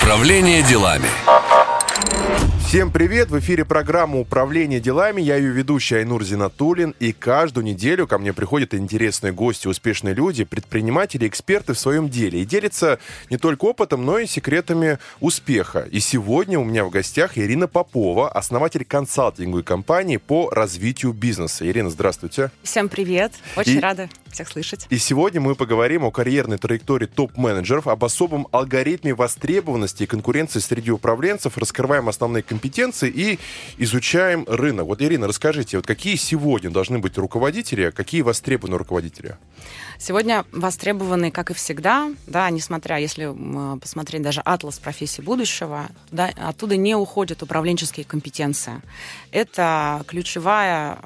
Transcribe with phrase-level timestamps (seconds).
[0.00, 1.08] Управление делами.
[2.68, 3.30] Всем привет!
[3.30, 5.22] В эфире программа «Управление делами».
[5.22, 6.94] Я ее ведущий Айнур Зинатулин.
[7.00, 12.42] И каждую неделю ко мне приходят интересные гости, успешные люди, предприниматели, эксперты в своем деле.
[12.42, 12.98] И делятся
[13.30, 15.88] не только опытом, но и секретами успеха.
[15.90, 21.66] И сегодня у меня в гостях Ирина Попова, основатель консалтинговой компании по развитию бизнеса.
[21.66, 22.50] Ирина, здравствуйте.
[22.64, 23.32] Всем привет!
[23.56, 24.86] Очень И- рада всех слышать.
[24.90, 30.90] И сегодня мы поговорим о карьерной траектории топ-менеджеров, об особом алгоритме востребованности и конкуренции среди
[30.90, 32.57] управленцев, раскрываем основные компетенции
[33.08, 33.38] и
[33.78, 34.86] изучаем рынок.
[34.86, 39.36] Вот, Ирина, расскажите, вот какие сегодня должны быть руководители, а какие востребованы руководители?
[39.98, 43.34] Сегодня востребованы, как и всегда, да, несмотря, если
[43.80, 48.80] посмотреть даже атлас профессий будущего, да, оттуда не уходят управленческие компетенции.
[49.32, 50.98] Это ключевая,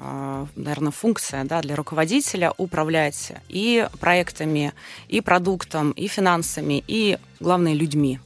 [0.55, 4.73] наверное, функция да, для руководителя управлять и проектами,
[5.07, 8.19] и продуктом, и финансами, и, главное, людьми.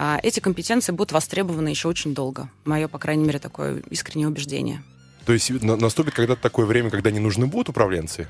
[0.00, 2.48] А, Эти компетенции будут востребованы еще очень долго.
[2.64, 4.82] Мое, по крайней мере, такое искреннее убеждение.
[5.28, 8.26] То есть на- наступит когда-то такое время, когда не нужны будут управленцы?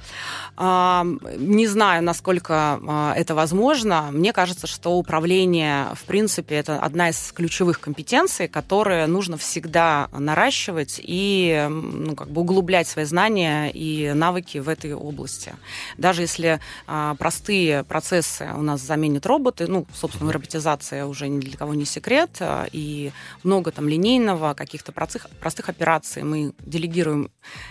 [0.56, 4.08] А, Не знаю, насколько а, это возможно.
[4.10, 11.00] Мне кажется, что управление, в принципе, это одна из ключевых компетенций, которые нужно всегда наращивать
[11.00, 15.54] и ну, как бы углублять свои знания и навыки в этой области.
[15.98, 21.56] Даже если а, простые процессы у нас заменят роботы, ну, собственно, роботизация уже ни для
[21.56, 23.12] кого не секрет, а, и
[23.44, 26.87] много там линейного, каких-то простых, простых операций мы делегируем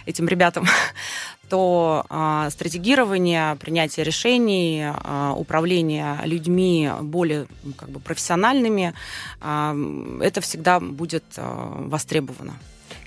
[0.06, 0.66] этим ребятам,
[1.50, 8.94] то а, стратегирование, принятие решений, а, управление людьми более ну, как бы профессиональными,
[9.42, 9.76] а,
[10.22, 12.54] это всегда будет а, востребовано.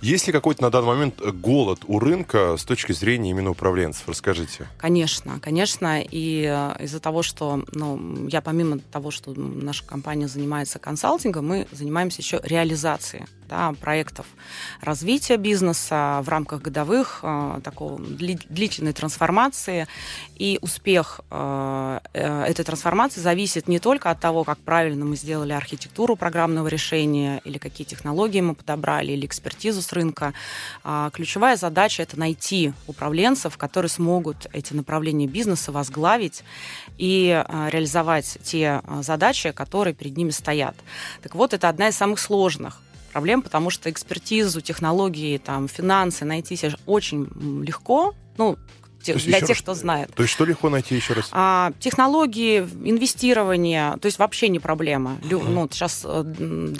[0.01, 4.09] Есть ли какой-то на данный момент голод у рынка с точки зрения именно управленцев?
[4.09, 4.67] Расскажите.
[4.79, 6.01] Конечно, конечно.
[6.01, 11.67] И э, из-за того, что ну, я помимо того, что наша компания занимается консалтингом, мы
[11.71, 14.27] занимаемся еще реализацией да, проектов
[14.81, 19.89] развития бизнеса в рамках годовых э, такого дли- длительной трансформации.
[20.37, 25.53] И успех э, э, этой трансформации зависит не только от того, как правильно мы сделали
[25.53, 30.33] архитектуру программного решения, или какие технологии мы подобрали, или экспертизу с рынка.
[30.85, 36.45] А Ключевая задача это найти управленцев, которые смогут эти направления бизнеса возглавить
[36.99, 40.77] и а, реализовать те а, задачи, которые перед ними стоят.
[41.23, 42.81] Так вот, это одна из самых сложных
[43.11, 47.29] проблем, потому что экспертизу, технологии, там, финансы найти себе очень
[47.65, 48.57] легко, ну,
[49.03, 50.13] те- для тех, раз, кто знает.
[50.15, 51.31] То есть что легко найти еще раз?
[51.33, 55.17] А, технологии, инвестирование, то есть вообще не проблема.
[55.23, 56.07] Лю- ну, сейчас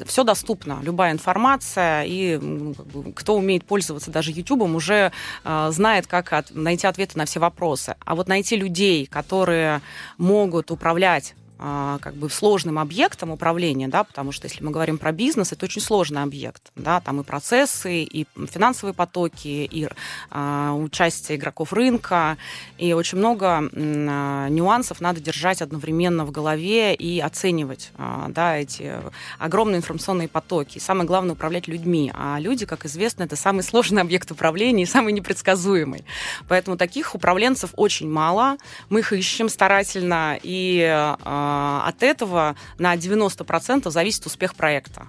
[0.07, 5.13] все доступно, любая информация, и ну, как бы, кто умеет пользоваться даже Ютубом, уже
[5.45, 7.97] а, знает, как от- найти ответы на все вопросы.
[8.05, 9.81] А вот найти людей, которые
[10.19, 15.53] могут управлять как бы сложным объектом управления, да, потому что если мы говорим про бизнес,
[15.53, 19.89] это очень сложный объект, да, там и процессы, и финансовые потоки, и
[20.31, 22.39] а, участие игроков рынка,
[22.79, 28.95] и очень много а, нюансов надо держать одновременно в голове и оценивать, а, да, эти
[29.39, 30.79] огромные информационные потоки.
[30.79, 34.87] И самое главное управлять людьми, а люди, как известно, это самый сложный объект управления и
[34.87, 36.05] самый непредсказуемый.
[36.49, 38.57] Поэтому таких управленцев очень мало,
[38.89, 41.50] мы их ищем старательно, и а,
[41.87, 45.07] от этого на 90% зависит успех проекта.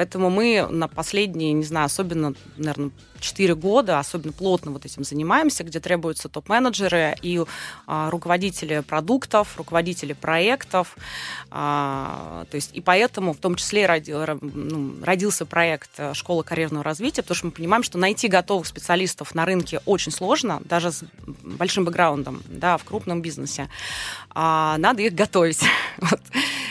[0.00, 5.62] Поэтому мы на последние, не знаю, особенно, наверное, 4 года особенно плотно вот этим занимаемся,
[5.62, 7.44] где требуются топ-менеджеры и
[7.86, 10.96] а, руководители продуктов, руководители проектов.
[11.50, 16.42] А, то есть и поэтому в том числе роди- ро- ну, родился проект э, «Школа
[16.42, 20.92] карьерного развития», потому что мы понимаем, что найти готовых специалистов на рынке очень сложно, даже
[20.92, 23.68] с большим бэкграундом да, в крупном бизнесе.
[24.30, 25.60] А, надо их готовить.
[25.98, 26.20] Вот.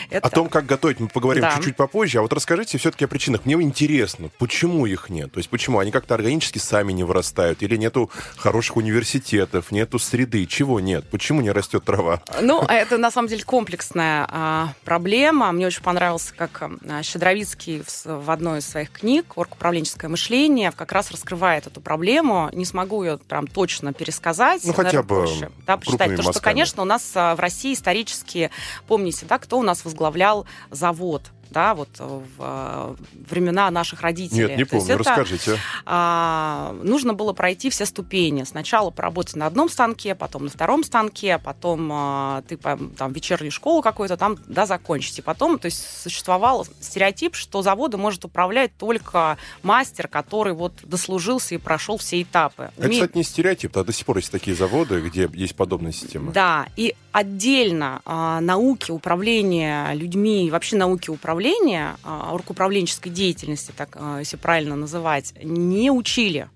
[0.08, 1.54] Это- О том, как готовить, мы поговорим Да.
[1.54, 2.18] чуть-чуть попозже.
[2.18, 3.44] А вот расскажите все-таки о причинах.
[3.44, 5.30] Мне интересно, почему их нет?
[5.30, 5.78] То есть почему?
[5.78, 7.62] Они как-то органически сами не вырастают?
[7.62, 10.46] Или нету хороших университетов, нету среды?
[10.46, 11.04] Чего нет?
[11.10, 12.22] Почему не растет трава?
[12.40, 15.52] Ну, это на самом деле комплексная а, проблема.
[15.52, 20.92] Мне очень понравился, как а, Щедровицкий в, в одной из своих книг «Оргуправленческое мышление» как
[20.92, 22.48] раз раскрывает эту проблему.
[22.54, 24.64] Не смогу ее прям точно пересказать.
[24.64, 27.74] Ну, хотя наверное, бы проще, да, крупными Потому что, конечно, у нас а, в России
[27.74, 28.50] исторически,
[28.86, 31.30] помните, да, кто у нас возглавлял завод?
[31.50, 32.94] Да, вот в э,
[33.28, 34.48] времена наших родителей.
[34.48, 34.94] Нет, не То помню.
[34.94, 35.58] это, Расскажите.
[35.86, 38.44] а, нужно было пройти все ступени.
[38.44, 43.82] Сначала поработать на одном станке, потом на втором станке, потом а, ты там вечернюю школу
[43.82, 45.18] какую-то там, да, закончить.
[45.18, 51.54] И потом, то есть существовал стереотип, что заводы может управлять только мастер, который вот дослужился
[51.54, 52.70] и прошел все этапы.
[52.76, 55.92] Это, Умеет- кстати, не стереотип, а до сих пор есть такие заводы, где есть подобная
[55.92, 56.32] система.
[56.32, 63.90] Да, и отдельно а, науки управления людьми и вообще науки управления, а, руководительской деятельности, так
[63.94, 66.48] а, если правильно называть, не учили.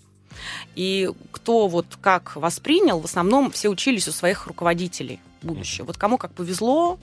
[0.75, 5.87] И кто вот как воспринял, в основном все учились у своих руководителей будущего.
[5.87, 6.99] Вот кому как повезло,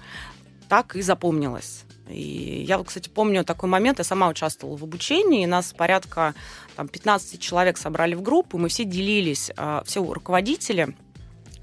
[0.70, 1.84] так и запомнилось.
[2.10, 6.34] И я, кстати, помню такой момент, я сама участвовала в обучении, нас порядка
[6.76, 9.50] там, 15 человек собрали в группу, мы все делились,
[9.86, 10.94] все руководители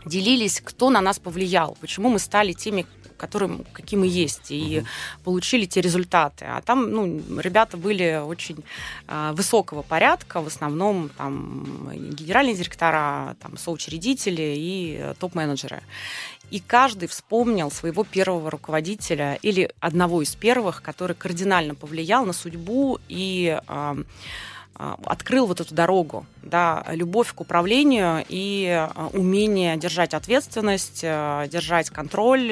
[0.08, 4.86] делились, кто на нас повлиял, почему мы стали теми, которым, какие мы есть, и угу.
[5.24, 6.46] получили те результаты.
[6.46, 8.64] А там, ну, ребята были очень
[9.08, 15.82] э, высокого порядка, в основном там генеральные директора, там соучредители и топ-менеджеры.
[16.50, 22.98] И каждый вспомнил своего первого руководителя или одного из первых, который кардинально повлиял на судьбу
[23.08, 24.04] и э,
[24.78, 31.90] открыл вот эту дорогу, да, любовь к управлению и а, умение держать ответственность, а, держать
[31.90, 32.50] контроль,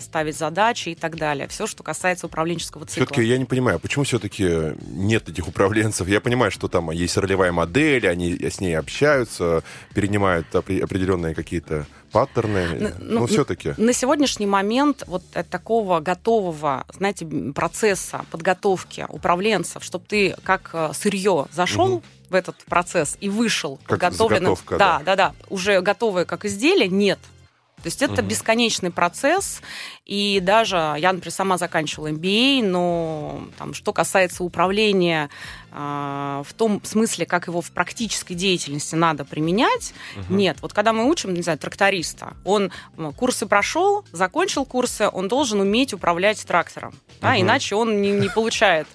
[0.00, 1.48] ставить задачи и так далее.
[1.48, 3.06] Все, что касается управленческого цикла.
[3.06, 6.08] Все-таки я не понимаю, почему все-таки нет этих управленцев?
[6.08, 9.62] Я понимаю, что там есть ролевая модель, они с ней общаются,
[9.94, 13.74] перенимают определенные какие-то паттерны, ну, но все-таки.
[13.76, 21.46] На сегодняшний момент вот такого готового, знаете, процесса подготовки управленцев, чтобы ты как э, сырье
[21.52, 22.02] зашел угу.
[22.28, 26.88] В этот процесс и вышел как подготовленным, да, да, да, да, уже готовое как изделие,
[26.88, 27.18] нет.
[27.86, 28.22] То есть это угу.
[28.22, 29.62] бесконечный процесс,
[30.06, 35.30] и даже я, например, сама заканчивала MBA, но там, что касается управления
[35.70, 40.34] э, в том смысле, как его в практической деятельности надо применять, угу.
[40.34, 40.56] нет.
[40.62, 42.72] Вот когда мы учим, не знаю, тракториста, он
[43.16, 47.42] курсы прошел, закончил курсы, он должен уметь управлять трактором, да, угу.
[47.42, 48.88] иначе он не, не получает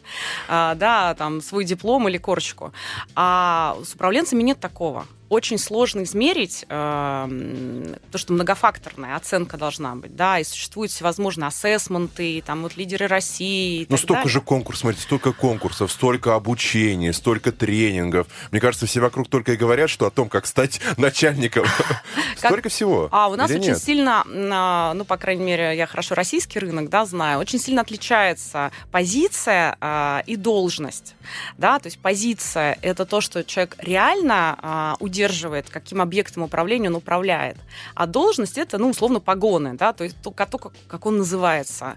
[0.49, 2.73] э, да, там, свой диплом или корочку.
[3.15, 10.13] А с управленцами нет такого очень сложно измерить э, то, что многофакторная оценка должна быть,
[10.13, 13.87] да, и существуют всевозможные ассессменты, там вот лидеры России.
[13.87, 14.29] Ну, столько далее.
[14.29, 18.27] же конкурсов, смотрите, столько конкурсов, столько обучения, столько тренингов.
[18.51, 21.65] Мне кажется, все вокруг только и говорят, что о том, как стать начальником.
[22.35, 23.07] Столько всего.
[23.11, 27.05] А у нас очень сильно, а, ну, по крайней мере, я хорошо российский рынок, да,
[27.05, 31.15] знаю, очень сильно отличается позиция а, и должность,
[31.57, 36.95] да, то есть позиция— это то, что человек реально а, удерживает, каким объектом управления он
[36.95, 37.57] управляет,
[37.95, 41.95] а должность— это, ну, условно, погоны, да, то есть то, как он называется.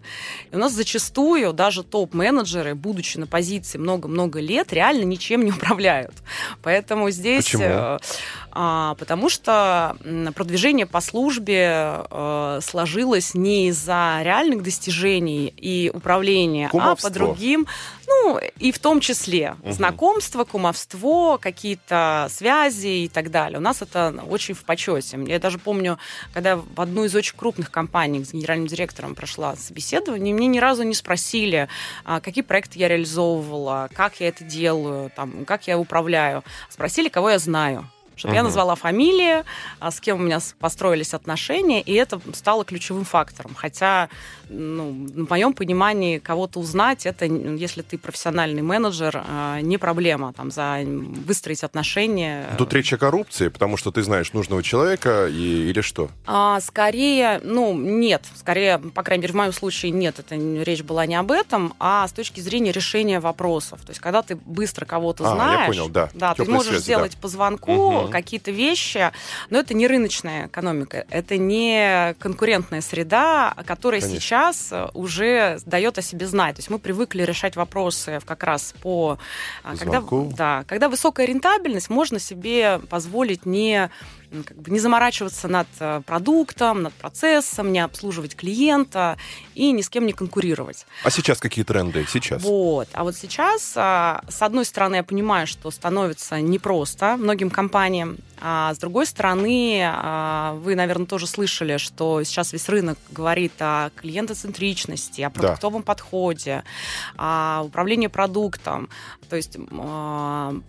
[0.52, 6.14] И у нас зачастую даже топ-менеджеры, будучи на позиции много-много лет, реально ничем не управляют.
[6.62, 7.44] Поэтому здесь...
[7.44, 7.64] Почему?
[7.64, 7.98] Э,
[8.56, 9.96] а, потому что
[10.34, 17.08] продвижение по службе э, сложилось не из-за реальных достижений и управления, Кумовство.
[17.08, 17.66] а по другим,
[18.06, 19.72] ну, и в том числе угу.
[19.72, 23.58] знакомство, кумовство, какие-то связи и так далее.
[23.58, 25.18] У нас это очень в почете.
[25.26, 25.98] Я даже помню,
[26.34, 30.82] когда в одну из очень крупных компаний с генеральным директором прошла собеседование, мне ни разу
[30.82, 31.68] не спросили,
[32.04, 36.42] а, какие проекты я реализовывала, как я это делаю, там, как я управляю.
[36.68, 38.36] Спросили, кого я знаю чтобы угу.
[38.36, 39.44] я назвала фамилии,
[39.80, 43.54] а, с кем у меня построились отношения, и это стало ключевым фактором.
[43.54, 44.08] Хотя,
[44.48, 50.50] ну, в моем понимании, кого-то узнать, это, если ты профессиональный менеджер, а, не проблема там
[50.50, 52.46] за выстроить отношения.
[52.58, 56.10] Тут речь о коррупции, потому что ты знаешь нужного человека и, или что?
[56.26, 58.22] А, скорее, ну, нет.
[58.34, 60.18] Скорее, по крайней мере, в моем случае нет.
[60.18, 63.80] Это речь была не об этом, а с точки зрения решения вопросов.
[63.82, 66.08] То есть, когда ты быстро кого-то а, знаешь, я понял, да.
[66.14, 67.18] Да, ты можешь связи, сделать да.
[67.20, 69.10] по звонку, угу какие-то вещи,
[69.50, 74.20] но это не рыночная экономика, это не конкурентная среда, которая Конечно.
[74.20, 74.33] сейчас
[74.94, 76.56] уже дает о себе знать.
[76.56, 79.18] То есть мы привыкли решать вопросы как раз по...
[79.62, 80.02] А, когда,
[80.36, 83.90] да, когда высокая рентабельность, можно себе позволить не
[84.42, 89.16] как бы не заморачиваться над э, продуктом, над процессом, не обслуживать клиента
[89.54, 90.86] и ни с кем не конкурировать.
[91.04, 92.04] А сейчас какие тренды?
[92.08, 92.42] Сейчас?
[92.42, 92.88] Вот.
[92.92, 98.74] А вот сейчас, а, с одной стороны, я понимаю, что становится непросто многим компаниям, а
[98.74, 105.22] с другой стороны, а, вы, наверное, тоже слышали, что сейчас весь рынок говорит о клиентоцентричности,
[105.22, 105.86] о продуктовом да.
[105.86, 106.62] подходе,
[107.16, 108.90] о управлении продуктом.
[109.30, 109.56] То есть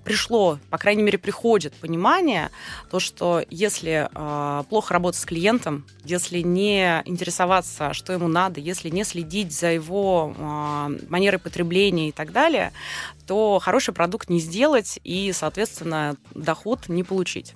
[0.05, 2.50] пришло, по крайней мере, приходит понимание,
[2.89, 8.88] то, что если э, плохо работать с клиентом, если не интересоваться, что ему надо, если
[8.88, 10.34] не следить за его
[11.10, 12.72] манерой потребления и так далее,
[13.27, 17.53] то хороший продукт не сделать и, соответственно, доход не получить.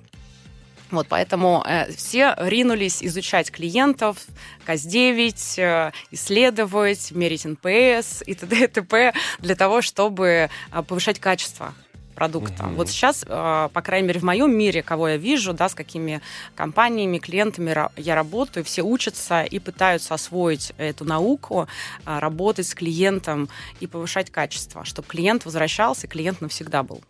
[0.90, 4.18] Вот, поэтому э, все ринулись изучать клиентов,
[4.66, 8.64] КАЗ-9, э, исследовать, мерить NPS и т.д.
[8.64, 9.12] и т.п.
[9.38, 11.74] для того, чтобы э, повышать качество
[12.20, 12.66] продукта.
[12.66, 12.74] Угу.
[12.74, 16.20] Вот сейчас, э, по крайней мере, в моем мире, кого я вижу, да, с какими
[16.54, 21.66] компаниями, клиентами я работаю, все учатся и пытаются освоить эту науку,
[22.04, 23.48] э, работать с клиентом
[23.80, 27.00] и повышать качество, чтобы клиент возвращался, и клиент навсегда был.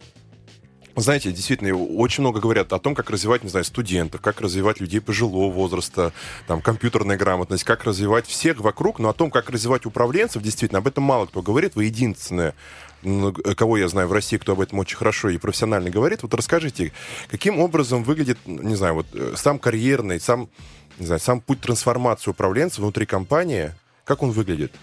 [1.01, 5.01] Знаете, действительно, очень много говорят о том, как развивать, не знаю, студентов, как развивать людей
[5.01, 6.13] пожилого возраста,
[6.47, 10.87] там, компьютерная грамотность, как развивать всех вокруг, но о том, как развивать управленцев, действительно, об
[10.87, 11.75] этом мало кто говорит.
[11.75, 12.55] Вы единственная
[13.57, 16.23] кого я знаю в России, кто об этом очень хорошо и профессионально говорит.
[16.23, 16.93] Вот расскажите,
[17.31, 20.51] каким образом выглядит, не знаю, вот э, сам карьерный, сам,
[20.99, 23.73] не знаю, сам путь трансформации управленца внутри компании,
[24.05, 24.75] как он выглядит?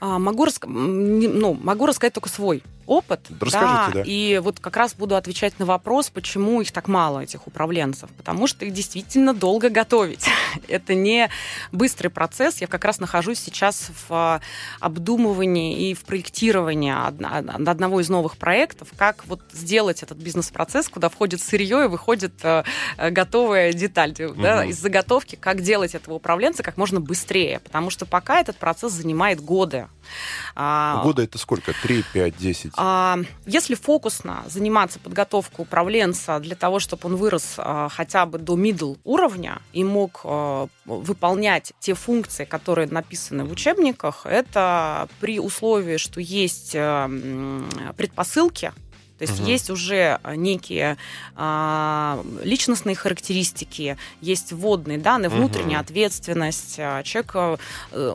[0.00, 0.60] А, могу, рас...
[0.66, 3.20] ну, могу рассказать только свой опыт.
[3.40, 4.02] Расскажите, да, да.
[4.04, 8.10] И вот как раз буду отвечать на вопрос, почему их так мало, этих управленцев.
[8.16, 10.26] Потому что их действительно долго готовить.
[10.68, 11.30] Это не
[11.70, 12.60] быстрый процесс.
[12.60, 14.40] Я как раз нахожусь сейчас в а,
[14.80, 16.92] обдумывании и в проектировании
[17.70, 22.64] одного из новых проектов, как вот сделать этот бизнес-процесс, куда входит сырье и выходит э,
[22.98, 24.42] готовая деталь угу.
[24.42, 27.60] да, из заготовки, как делать этого управленца как можно быстрее.
[27.60, 29.86] Потому что пока этот процесс занимает годы.
[30.56, 31.72] А, Года это сколько?
[31.72, 32.72] 3, 5, 10?
[32.82, 38.56] А, если фокусно заниматься подготовкой управленца для того, чтобы он вырос а, хотя бы до
[38.56, 40.24] middle уровня и мог
[40.86, 48.72] выполнять те функции, которые написаны в учебниках, это при условии, что есть предпосылки,
[49.20, 49.50] то есть угу.
[49.50, 50.96] есть уже а, некие
[51.36, 55.84] а, личностные характеристики, есть вводные данные, внутренняя угу.
[55.84, 56.76] ответственность.
[56.78, 57.58] А, человек а,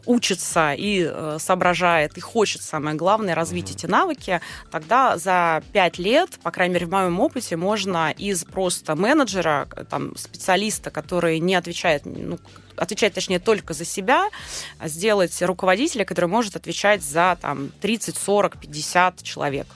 [0.08, 3.78] учится и а, соображает, и хочет, самое главное, развить угу.
[3.78, 4.42] эти навыки.
[4.72, 10.18] Тогда за пять лет, по крайней мере, в моем опыте, можно из просто менеджера, там,
[10.18, 12.40] специалиста, который не отвечает, ну,
[12.78, 14.28] отвечать, точнее, только за себя,
[14.84, 19.68] сделать руководителя, который может отвечать за там, 30, 40, 50 человек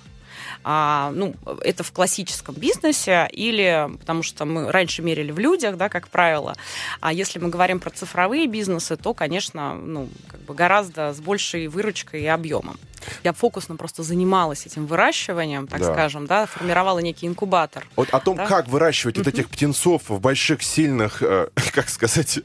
[0.64, 5.90] а, ну, это в классическом бизнесе, или потому что мы раньше мерили в людях, да,
[5.90, 6.56] как правило.
[7.00, 11.68] А если мы говорим про цифровые бизнесы, то, конечно, ну, как бы гораздо с большей
[11.68, 12.78] выручкой и объемом.
[13.24, 15.94] Я фокусно просто занималась этим выращиванием, так да.
[15.94, 17.86] скажем, да, формировала некий инкубатор.
[17.96, 18.46] Вот о том, да?
[18.46, 22.40] как выращивать вот этих птенцов в больших, сильных, э, как сказать,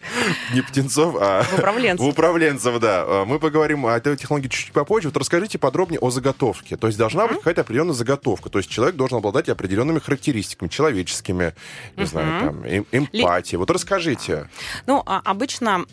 [0.53, 1.45] не птенцов, а...
[1.57, 2.07] Управленцев.
[2.13, 3.05] Управленцев, да.
[3.07, 5.09] Э, мы поговорим о этой технологии чуть-чуть попозже.
[5.09, 6.77] Вот расскажите подробнее о заготовке.
[6.77, 8.51] То есть должна быть какая-то определенная заготовка.
[8.51, 11.55] То есть человек должен обладать определенными характеристиками, человеческими,
[11.97, 13.59] не знаю, там, эм, эмпатией.
[13.59, 14.49] Вот расскажите.
[14.87, 15.85] Ну, а, обычно,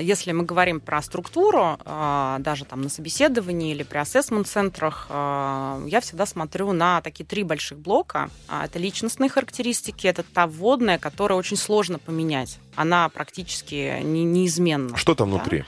[0.00, 6.00] если мы говорим про структуру, а, даже там на собеседовании или при ассессмент-центрах а, я
[6.00, 8.30] всегда смотрю на такие три больших блока.
[8.48, 12.58] А, это личностные характеристики, это та вводная, которая очень сложно поменять.
[12.76, 14.96] Она практически не, неизменна.
[14.96, 15.36] Что там да?
[15.36, 15.64] внутри?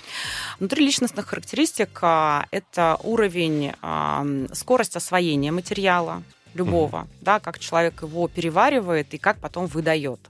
[0.58, 3.72] Внутри личностных характеристик а, это уровень,
[4.52, 6.22] скорость освоения материала,
[6.54, 7.08] любого, угу.
[7.20, 10.20] да, как человек его переваривает и как потом выдает.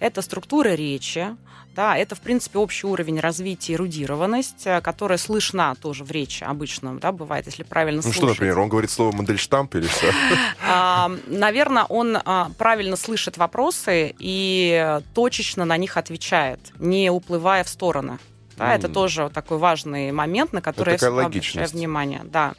[0.00, 1.36] Это структура речи,
[1.74, 6.98] да, это, в принципе, общий уровень развития эрудированность, э, которая слышна тоже в речи обычно,
[6.98, 8.20] да, бывает, если правильно ну, слушать.
[8.20, 10.12] Ну что, например, он говорит слово модельштамп или что?
[10.64, 17.68] А, наверное, он а, правильно слышит вопросы и точечно на них отвечает, не уплывая в
[17.68, 18.18] стороны.
[18.56, 18.78] Да, mm.
[18.78, 22.20] Это тоже такой важный момент, на который это я обращаю внимание.
[22.24, 22.54] Да.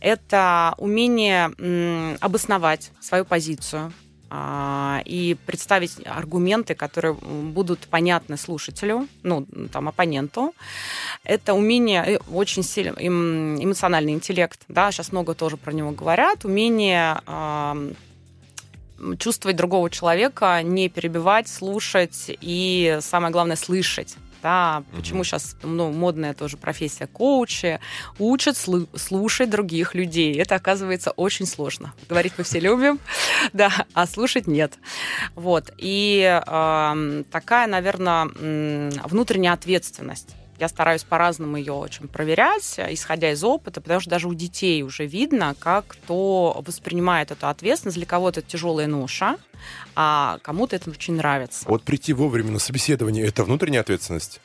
[0.00, 3.92] Это умение м, обосновать свою позицию,
[4.32, 10.54] а, и представить аргументы, которые будут понятны слушателю, ну, там, оппоненту.
[11.24, 17.20] Это умение, э, очень сильный эмоциональный интеллект, да, сейчас много тоже про него говорят, умение
[19.18, 26.34] чувствовать другого человека, не перебивать, слушать и, самое главное, слышать да, почему сейчас ну, модная
[26.34, 27.80] тоже профессия коучи,
[28.18, 30.34] учат слушать других людей.
[30.34, 31.92] Это оказывается очень сложно.
[32.08, 32.98] Говорить мы все любим,
[33.52, 34.74] да, а слушать нет.
[35.34, 35.72] Вот.
[35.78, 38.26] И э, такая, наверное,
[39.04, 44.34] внутренняя ответственность я стараюсь по-разному ее очень проверять, исходя из опыта, потому что даже у
[44.34, 47.96] детей уже видно, как кто воспринимает эту ответственность.
[47.96, 49.36] Для кого-то это тяжелая ноша,
[49.96, 51.64] а кому-то это очень нравится.
[51.66, 54.40] Вот прийти вовремя на собеседование– это внутренняя ответственность?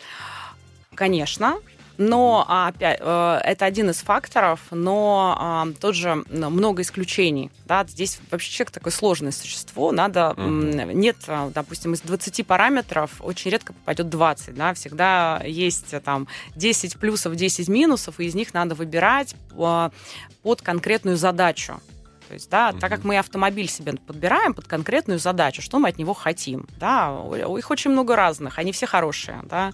[0.95, 1.57] Конечно,
[1.97, 7.51] но опять, э, это один из факторов, но а, тут же много исключений.
[7.65, 7.85] Да?
[7.87, 9.91] Здесь вообще человек такое сложное существо.
[9.91, 10.41] Надо, угу.
[10.41, 14.55] Нет, а, допустим, из 20 параметров очень редко попадет 20.
[14.55, 14.73] Да?
[14.73, 19.91] Всегда есть там 10 плюсов, 10 минусов, и из них надо выбирать а,
[20.43, 21.79] под конкретную задачу.
[22.35, 22.79] Есть, да, угу.
[22.79, 27.17] так как мы автомобиль себе подбираем под конкретную задачу, что мы от него хотим, да,
[27.57, 29.71] их очень много разных, они все хорошие, да,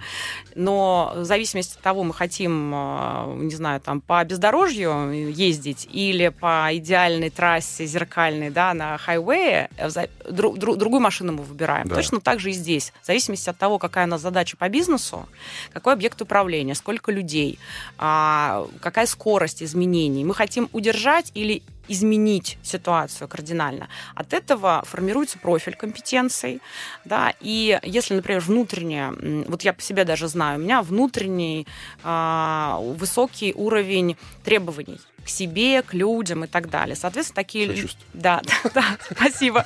[0.55, 6.29] но в зависимости от того, мы хотим, э, не знаю, там, по бездорожью ездить или
[6.29, 9.89] по идеальной трассе зеркальной, да, на хайвее, э,
[10.29, 11.87] друг, друг, другую машину мы выбираем.
[11.87, 11.95] Да.
[11.95, 12.93] Точно так же и здесь.
[13.01, 15.27] В зависимости от того, какая у нас задача по бизнесу,
[15.73, 17.57] какой объект управления, сколько людей,
[17.97, 20.23] а, какая скорость изменений.
[20.23, 23.89] Мы хотим удержать или изменить ситуацию кардинально.
[24.15, 26.61] От этого формируется профиль компетенций,
[27.05, 29.11] да, и если, например, внутренне,
[29.47, 31.67] вот я по себе даже знаю, у меня внутренний
[32.03, 36.95] э, высокий уровень требований к себе, к людям и так далее.
[36.95, 37.89] Соответственно, такие люди...
[38.13, 39.65] Да, да, да, спасибо.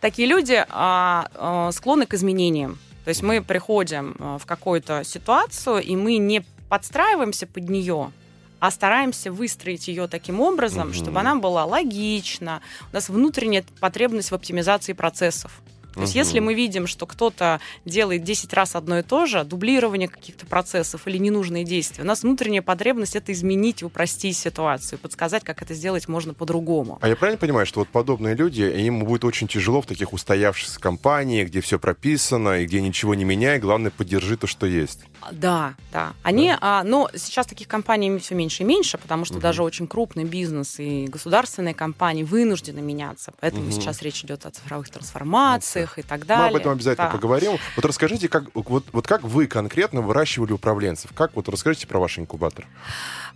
[0.00, 2.78] Такие люди а, а, склонны к изменениям.
[3.04, 8.10] То есть мы приходим в какую-то ситуацию, и мы не подстраиваемся под нее,
[8.58, 10.94] а стараемся выстроить ее таким образом, угу.
[10.94, 12.62] чтобы она была логична.
[12.92, 15.62] У нас внутренняя потребность в оптимизации процессов.
[15.96, 20.08] То есть, если мы видим, что кто-то делает 10 раз одно и то же, дублирование
[20.08, 25.62] каких-то процессов или ненужные действия, у нас внутренняя потребность это изменить упростить ситуацию, подсказать, как
[25.62, 26.98] это сделать можно по-другому.
[27.00, 30.78] А я правильно понимаю, что вот подобные люди, им будет очень тяжело в таких устоявшихся
[30.78, 35.00] компаниях, где все прописано и где ничего не меняй, главное, поддержи то, что есть.
[35.32, 36.12] Да, да.
[36.22, 36.58] Они, да.
[36.60, 39.42] А, но сейчас таких компаний все меньше и меньше, потому что угу.
[39.42, 43.32] даже очень крупный бизнес и государственные компании вынуждены меняться.
[43.40, 43.72] Поэтому угу.
[43.72, 46.50] сейчас речь идет о цифровых трансформациях, их и так далее.
[46.50, 47.12] Мы об этом обязательно да.
[47.12, 47.52] поговорим.
[47.76, 51.12] Вот расскажите, как, вот, вот как вы конкретно выращивали управленцев?
[51.14, 52.66] Как вот расскажите про ваш инкубатор?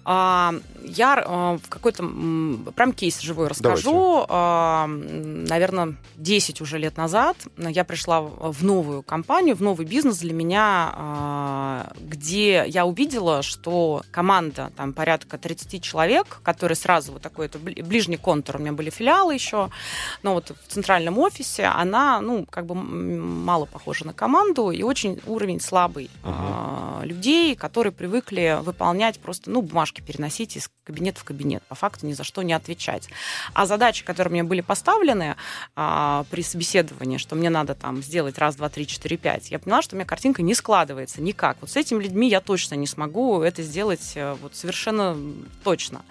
[0.04, 2.02] А, я а, в какой-то
[2.74, 4.24] прям кейс живой расскажу.
[4.28, 10.32] А, наверное, 10 уже лет назад я пришла в новую компанию, в новый бизнес для
[10.32, 17.58] меня, где я увидела, что команда, там порядка 30 человек, которые сразу вот такой, это
[17.58, 19.70] ближний контур, у меня были филиалы еще,
[20.22, 25.20] но вот в центральном офисе, она, ну, как бы мало похожа на команду и очень
[25.26, 27.06] уровень слабый uh-huh.
[27.06, 32.06] людей, которые привыкли выполнять просто, ну, бумажки бумажки переносить из кабинета в кабинет, по факту
[32.06, 33.08] ни за что не отвечать.
[33.54, 35.36] А задачи, которые мне были поставлены
[35.76, 39.82] а, при собеседовании, что мне надо там сделать раз, два, три, четыре, пять, я поняла,
[39.82, 41.56] что у меня картинка не складывается никак.
[41.60, 45.16] Вот с этими людьми я точно не смогу это сделать э, вот совершенно
[45.64, 46.02] точно.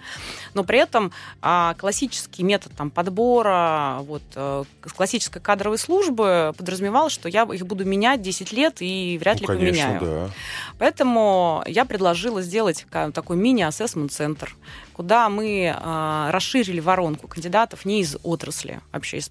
[0.54, 4.64] Но при этом а, классический метод там, подбора, вот, а,
[4.96, 9.46] классической кадровой службы подразумевал, что я их буду менять 10 лет и вряд ну, ли
[9.46, 10.00] конечно, поменяю.
[10.00, 10.34] Да.
[10.78, 13.36] Поэтому я предложила сделать такой
[13.70, 14.54] мини-ассессмент-центр,
[14.92, 19.30] куда мы э, расширили воронку кандидатов не из отрасли, вообще из,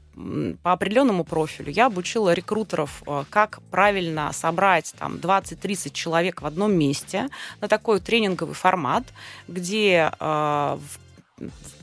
[0.64, 1.72] по определенному профилю.
[1.72, 7.30] Я обучила рекрутеров, э, как правильно собрать там 20-30 человек в одном месте
[7.62, 9.04] на такой тренинговый формат,
[9.48, 11.00] где э, в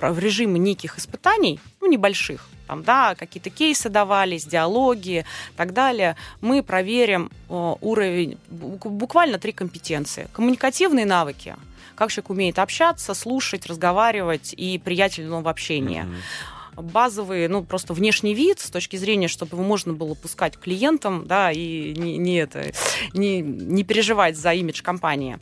[0.01, 6.17] в режиме неких испытаний, ну, небольших, там, да, какие-то кейсы давались, диалоги и так далее,
[6.41, 10.29] мы проверим уровень, буквально три компетенции.
[10.33, 11.55] Коммуникативные навыки,
[11.97, 16.03] как человек умеет общаться, слушать, разговаривать и приятельного в общении.
[16.05, 16.83] Mm-hmm.
[16.83, 21.51] Базовый, ну, просто внешний вид с точки зрения, чтобы его можно было пускать клиентам, да,
[21.51, 22.71] и не, не, это,
[23.15, 25.39] не, не переживать за имидж компании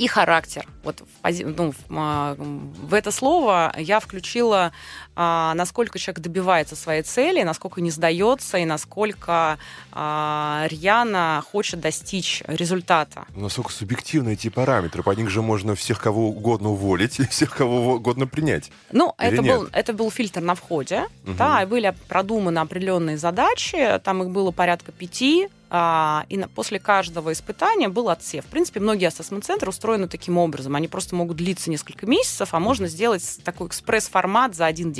[0.00, 0.66] и характер.
[0.82, 4.72] Вот в, ну, в, а, в это слово я включила,
[5.16, 9.58] а, насколько человек добивается своей цели, насколько не сдается и насколько
[9.92, 13.24] а, рьяно хочет достичь результата.
[13.34, 15.02] Насколько субъективны эти параметры?
[15.02, 18.70] По них же можно всех кого угодно уволить и всех кого угодно принять.
[18.92, 21.34] Ну, это был, это был фильтр на входе, угу.
[21.34, 27.32] да, и были продуманы определенные задачи, там их было порядка пяти, а, и после каждого
[27.32, 28.44] испытания был отсев.
[28.44, 30.74] В принципе, многие ассессмент-центры устроены таким образом.
[30.74, 34.99] Они просто могут длиться несколько месяцев, а можно сделать такой экспресс-формат за один день.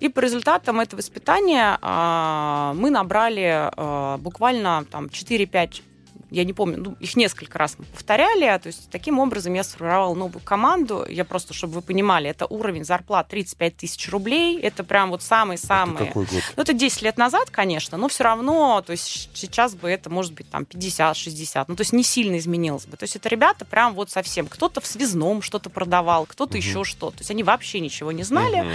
[0.00, 5.82] И по результатам этого испытания а, мы набрали а, буквально там 4-5
[6.30, 10.14] я не помню, ну, их несколько раз мы повторяли, то есть таким образом я сформировала
[10.14, 15.10] новую команду, я просто, чтобы вы понимали, это уровень зарплат 35 тысяч рублей, это прям
[15.10, 16.08] вот самый-самый...
[16.08, 16.18] Это?
[16.56, 20.32] Ну, это 10 лет назад, конечно, но все равно, то есть сейчас бы это, может
[20.32, 22.96] быть, там 50-60, ну, то есть не сильно изменилось бы.
[22.96, 26.58] То есть это ребята прям вот совсем, кто-то в связном что-то продавал, кто-то угу.
[26.58, 28.70] еще что-то, то есть они вообще ничего не знали, угу.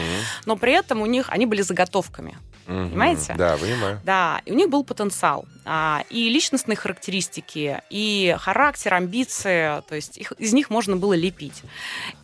[0.46, 2.38] но при этом у них, они были заготовками.
[2.68, 2.90] Угу.
[2.90, 3.34] Понимаете?
[3.38, 4.00] Да, понимаю.
[4.04, 5.46] Да, и у них был потенциал.
[5.64, 11.62] А, и личностные характеристики, и характер, амбиции, то есть их, из них можно было лепить.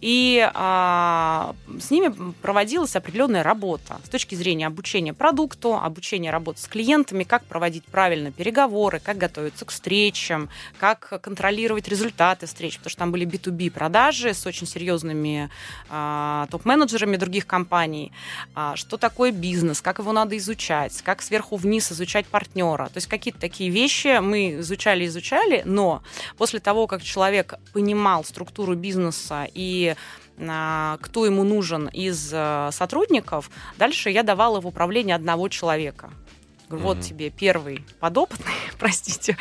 [0.01, 6.67] И а, с ними проводилась определенная работа с точки зрения обучения продукту, обучения работы с
[6.67, 12.99] клиентами, как проводить правильно переговоры, как готовиться к встречам, как контролировать результаты встреч, потому что
[12.99, 15.51] там были B2B продажи с очень серьезными
[15.89, 18.11] а, топ-менеджерами других компаний,
[18.55, 22.85] а, что такое бизнес, как его надо изучать, как сверху вниз изучать партнера.
[22.85, 26.01] То есть какие-то такие вещи мы изучали-изучали, но
[26.37, 29.95] после того, как человек понимал структуру бизнеса и
[30.39, 36.09] а, кто ему нужен из а, сотрудников, дальше я давала в управление одного человека.
[36.69, 37.01] Говорю, вот mm-hmm.
[37.01, 39.37] тебе первый подопытный, простите.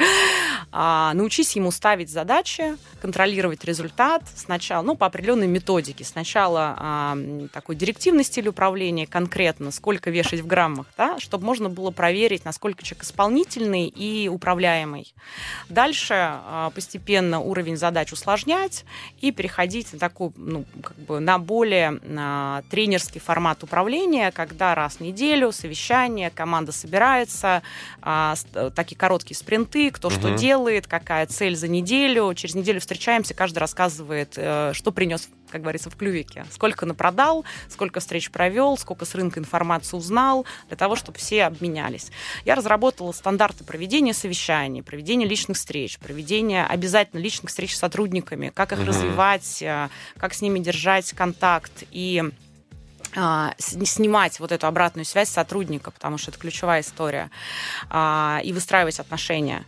[0.70, 6.04] А, научись ему ставить задачи, контролировать результат сначала, ну, по определенной методике.
[6.04, 7.18] Сначала а,
[7.52, 12.84] такой директивный стиль управления, конкретно, сколько вешать в граммах, да, чтобы можно было проверить, насколько
[12.84, 15.14] человек исполнительный и управляемый.
[15.68, 18.84] Дальше а, постепенно уровень задач усложнять
[19.20, 24.96] и переходить на такой, ну, как бы на более а, тренерский формат управления, когда раз
[24.96, 27.62] в неделю совещание, команда собирается, собирается,
[28.02, 30.14] а, э, такие короткие спринты, кто угу.
[30.14, 32.35] что делает, какая цель за неделю.
[32.35, 36.44] Через неделю встречаемся, каждый рассказывает, э, что принес, как говорится, в клювике.
[36.50, 42.11] Сколько напродал, сколько встреч провел, сколько с рынка информации узнал, для того, чтобы все обменялись.
[42.44, 48.72] Я разработала стандарты проведения совещаний, проведения личных встреч, проведения обязательно личных встреч с сотрудниками, как
[48.72, 48.88] их угу.
[48.88, 52.24] развивать, э, как с ними держать контакт и
[53.59, 57.31] снимать вот эту обратную связь сотрудника, потому что это ключевая история,
[57.88, 59.64] а, и выстраивать отношения.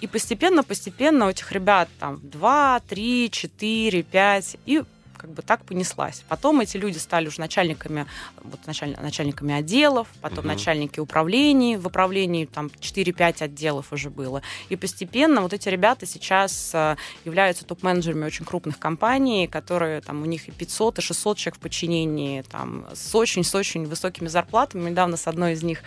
[0.00, 4.82] И постепенно-постепенно у этих ребят там 2, 3, 4, 5, и
[5.22, 6.24] как бы так понеслась.
[6.28, 8.06] Потом эти люди стали уже начальниками,
[8.42, 10.48] вот началь, начальниками отделов, потом угу.
[10.48, 14.42] начальники управлений, в управлении там 4-5 отделов уже было.
[14.68, 20.26] И постепенно вот эти ребята сейчас э, являются топ-менеджерами очень крупных компаний, которые там у
[20.26, 24.90] них и 500, и 600 человек в подчинении, там с очень, с очень высокими зарплатами.
[24.90, 25.84] Недавно с одной из них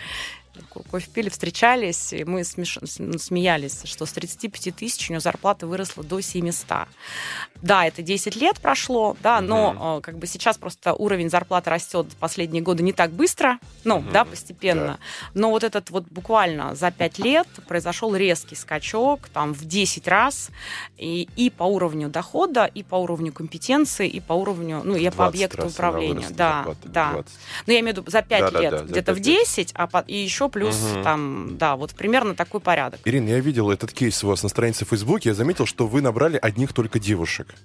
[0.91, 2.79] кофе пили, встречались, и мы смеш...
[2.99, 6.87] Ну, смеялись, что с 35 тысяч у него зарплата выросла до 700.
[7.61, 9.47] Да, это 10 лет прошло, да, угу.
[9.47, 14.11] но как бы сейчас просто уровень зарплаты растет последние годы не так быстро, ну, угу.
[14.11, 14.85] да, постепенно.
[14.85, 14.99] Да.
[15.33, 20.49] Но вот этот вот буквально за 5 лет произошел резкий скачок, там, в 10 раз,
[20.97, 25.27] и, и по уровню дохода, и по уровню компетенции, и по уровню, ну, я по
[25.27, 26.27] объекту управления.
[26.29, 27.11] Да, да.
[27.11, 27.31] 20.
[27.67, 29.87] Но я имею в виду за 5 да, лет, да, да, где-то в 10, а
[29.87, 29.99] по...
[29.99, 31.03] и еще еще плюс угу.
[31.03, 32.99] там, да, вот примерно такой порядок.
[33.05, 36.01] Ирина, я видел этот кейс у вас на странице в Фейсбуке, я заметил, что вы
[36.01, 37.55] набрали одних только девушек.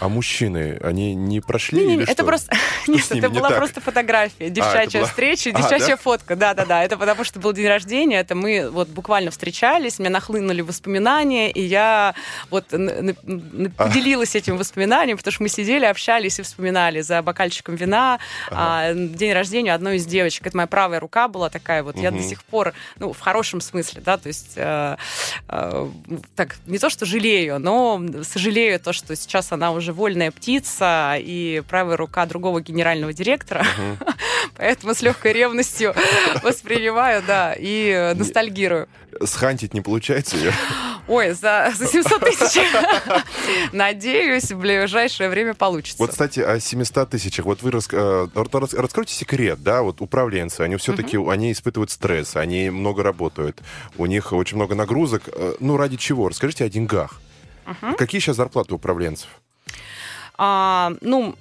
[0.00, 2.24] А мужчины, они не прошли не, не, или это что?
[2.24, 3.58] просто что Нет, это была так?
[3.58, 5.08] просто фотография, девчачья а, была...
[5.08, 5.96] встреча, девчачья а, да?
[5.96, 6.36] фотка.
[6.36, 11.50] Да-да-да, это потому что был день рождения, это мы вот буквально встречались, мне нахлынули воспоминания,
[11.50, 12.14] и я
[12.50, 18.18] вот поделилась этим воспоминанием, потому что мы сидели, общались и вспоминали за бокальчиком вина
[18.50, 18.56] ага.
[18.58, 20.46] а, день рождения одной из девочек.
[20.46, 21.94] Это моя правая рука была такая вот.
[21.94, 22.02] Угу.
[22.02, 24.96] Я до сих пор, ну, в хорошем смысле, да, то есть э,
[25.48, 25.90] э,
[26.36, 31.62] так, не то, что жалею, но сожалею то, что сейчас она уже вольная птица и
[31.68, 33.66] правая рука другого генерального директора.
[34.56, 35.94] Поэтому с легкой ревностью
[36.42, 38.88] воспринимаю, да, и ностальгирую.
[39.24, 40.52] Схантить не получается ее?
[41.06, 42.62] Ой, за, за 700 тысяч.
[43.72, 45.98] Надеюсь, в ближайшее время получится.
[45.98, 47.44] Вот, кстати, о 700 тысячах.
[47.44, 51.30] Вот вы рас, э, раскройте секрет, да, вот управленцы, они все-таки, угу.
[51.30, 53.60] они испытывают стресс, они много работают,
[53.98, 55.24] у них очень много нагрузок.
[55.26, 56.28] Э, ну, ради чего?
[56.28, 57.20] Расскажите о деньгах.
[57.66, 57.96] Угу.
[57.96, 59.28] Какие сейчас зарплаты управленцев?
[60.36, 61.34] А, ну,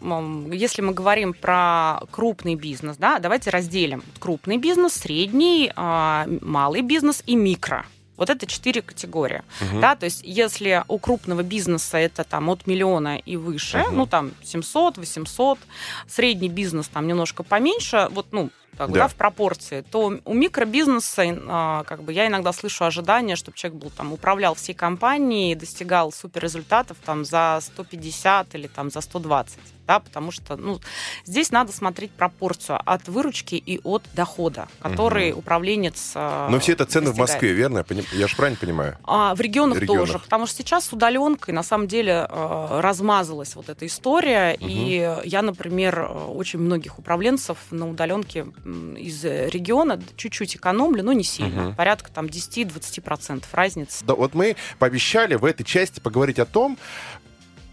[0.52, 7.24] если мы говорим про крупный бизнес, да, давайте разделим крупный бизнес, средний, а, малый бизнес
[7.26, 7.86] и микро.
[8.18, 9.42] Вот это четыре категории.
[9.62, 9.80] Угу.
[9.80, 13.96] Да, то есть если у крупного бизнеса это там от миллиона и выше, угу.
[13.96, 15.60] ну там 700, 800,
[16.08, 19.02] средний бизнес там немножко поменьше, вот, ну, так, да.
[19.02, 23.82] да, в пропорции, то у микробизнеса а, как бы я иногда слышу ожидания, чтобы человек
[23.82, 30.00] был там управлял всей компанией достигал суперрезультатов там за 150 или там за 120 да,
[30.00, 30.80] потому что ну,
[31.26, 35.40] здесь надо смотреть пропорцию от выручки и от дохода, который угу.
[35.40, 37.30] управленец э, Но все это цены достигает.
[37.30, 37.86] в Москве, верно?
[38.14, 38.98] Я же правильно понимаю?
[39.04, 43.56] А, в регионах, регионах тоже, потому что сейчас с удаленкой на самом деле э, размазалась
[43.56, 44.68] вот эта история, угу.
[44.70, 51.70] и я, например, очень многих управленцев на удаленке из региона чуть-чуть экономлю, но не сильно,
[51.70, 51.76] угу.
[51.76, 54.06] порядка там 10-20% разницы.
[54.06, 56.78] Да, вот мы пообещали в этой части поговорить о том,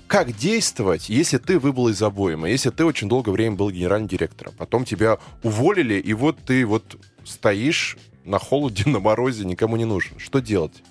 [0.07, 4.53] как действовать, если ты выбыл из обоймы, если ты очень долгое время был генеральным директором,
[4.59, 10.19] потом тебя уволили, и вот ты вот стоишь на холоде, на морозе, никому не нужен.
[10.19, 10.83] Что делать?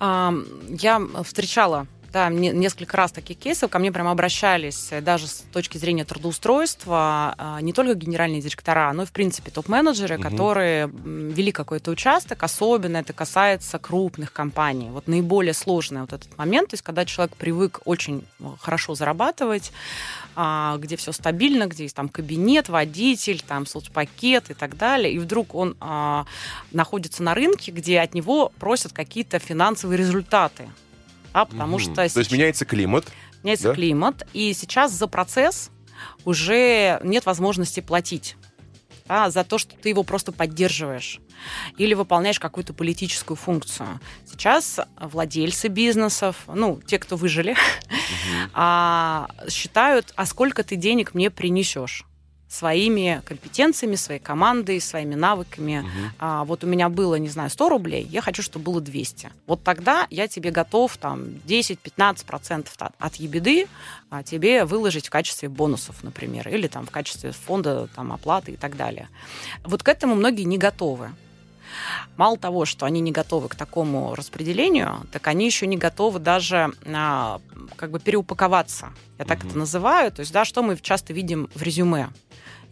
[0.00, 5.78] Я встречала да, несколько раз таких кейсов ко мне прям обращались э, даже с точки
[5.78, 10.22] зрения трудоустройства а, не только генеральные директора, но и, в принципе, топ-менеджеры, угу.
[10.22, 12.42] которые вели какой-то участок.
[12.42, 14.88] Особенно это касается крупных компаний.
[14.90, 19.70] Вот наиболее сложный вот этот момент, то есть когда человек привык очень э, хорошо зарабатывать,
[20.34, 25.18] а, где все стабильно, где есть там кабинет, водитель, там соцпакет и так далее, и
[25.18, 26.26] вдруг он а,
[26.72, 30.68] находится на рынке, где от него просят какие-то финансовые результаты
[31.32, 31.82] да, потому угу.
[31.82, 31.94] что...
[31.94, 33.06] То есть меняется климат.
[33.42, 33.74] Меняется да?
[33.74, 35.70] климат, и сейчас за процесс
[36.24, 38.36] уже нет возможности платить
[39.06, 41.20] да, за то, что ты его просто поддерживаешь
[41.78, 43.98] или выполняешь какую-то политическую функцию.
[44.24, 48.50] Сейчас владельцы бизнесов, ну, те, кто выжили, угу.
[49.50, 52.04] считают, а сколько ты денег мне принесешь
[52.50, 55.78] своими компетенциями, своей командой, своими навыками.
[55.78, 55.88] Угу.
[56.18, 59.30] А, вот у меня было, не знаю, 100 рублей, я хочу, чтобы было 200.
[59.46, 62.66] Вот тогда я тебе готов там 10-15%
[62.98, 63.68] от, ебеды
[64.10, 68.56] а, тебе выложить в качестве бонусов, например, или там в качестве фонда там, оплаты и
[68.56, 69.08] так далее.
[69.62, 71.10] Вот к этому многие не готовы.
[72.16, 76.72] Мало того, что они не готовы к такому распределению, так они еще не готовы даже
[76.84, 77.40] а,
[77.76, 78.88] как бы переупаковаться.
[79.18, 80.10] Я так mm это называю.
[80.10, 82.08] То есть, да, что мы часто видим в резюме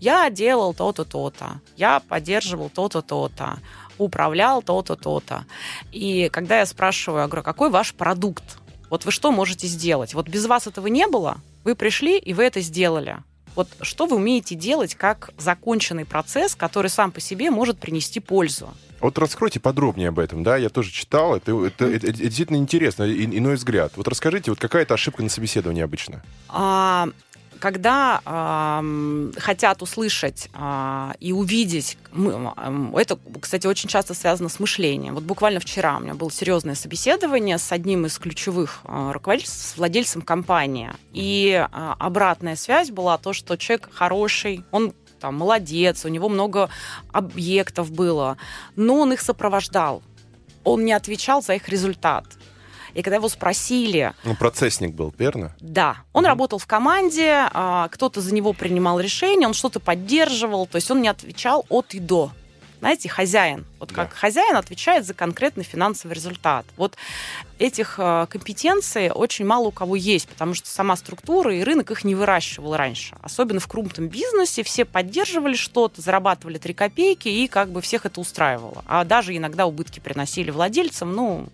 [0.00, 3.58] я делал то-то, то-то, я поддерживал то-то, то-то,
[3.98, 5.44] управлял то-то, то-то.
[5.92, 8.58] И когда я спрашиваю, я говорю, какой ваш продукт?
[8.90, 10.14] Вот вы что можете сделать?
[10.14, 13.18] Вот без вас этого не было, вы пришли, и вы это сделали.
[13.54, 18.68] Вот что вы умеете делать как законченный процесс, который сам по себе может принести пользу?
[19.00, 23.04] Вот раскройте подробнее об этом, да, я тоже читал, это, это, это, это действительно интересно,
[23.04, 23.92] иной взгляд.
[23.96, 26.22] Вот расскажите, вот какая-то ошибка на собеседовании обычно?
[26.48, 27.08] А,
[27.58, 34.60] когда э, хотят услышать э, и увидеть, мы, э, это, кстати, очень часто связано с
[34.60, 35.14] мышлением.
[35.14, 39.76] Вот буквально вчера у меня было серьезное собеседование с одним из ключевых э, руководителей, с
[39.76, 40.90] владельцем компании.
[41.12, 46.70] И э, обратная связь была то, что человек хороший, он там молодец, у него много
[47.12, 48.36] объектов было,
[48.76, 50.02] но он их сопровождал.
[50.64, 52.24] Он не отвечал за их результат.
[52.98, 54.12] И когда его спросили...
[54.24, 55.54] Ну, процессник был, верно?
[55.60, 55.98] Да.
[56.12, 56.26] Он mm-hmm.
[56.26, 61.00] работал в команде, а, кто-то за него принимал решения, он что-то поддерживал, то есть он
[61.00, 62.32] не отвечал от и до
[62.80, 63.64] знаете, хозяин.
[63.78, 64.16] Вот как да.
[64.16, 66.64] хозяин отвечает за конкретный финансовый результат.
[66.76, 66.96] Вот
[67.58, 72.04] этих э, компетенций очень мало у кого есть, потому что сама структура и рынок их
[72.04, 73.16] не выращивал раньше.
[73.22, 78.20] Особенно в крупном бизнесе все поддерживали что-то, зарабатывали 3 копейки, и как бы всех это
[78.20, 78.84] устраивало.
[78.86, 81.48] А даже иногда убытки приносили владельцам, ну,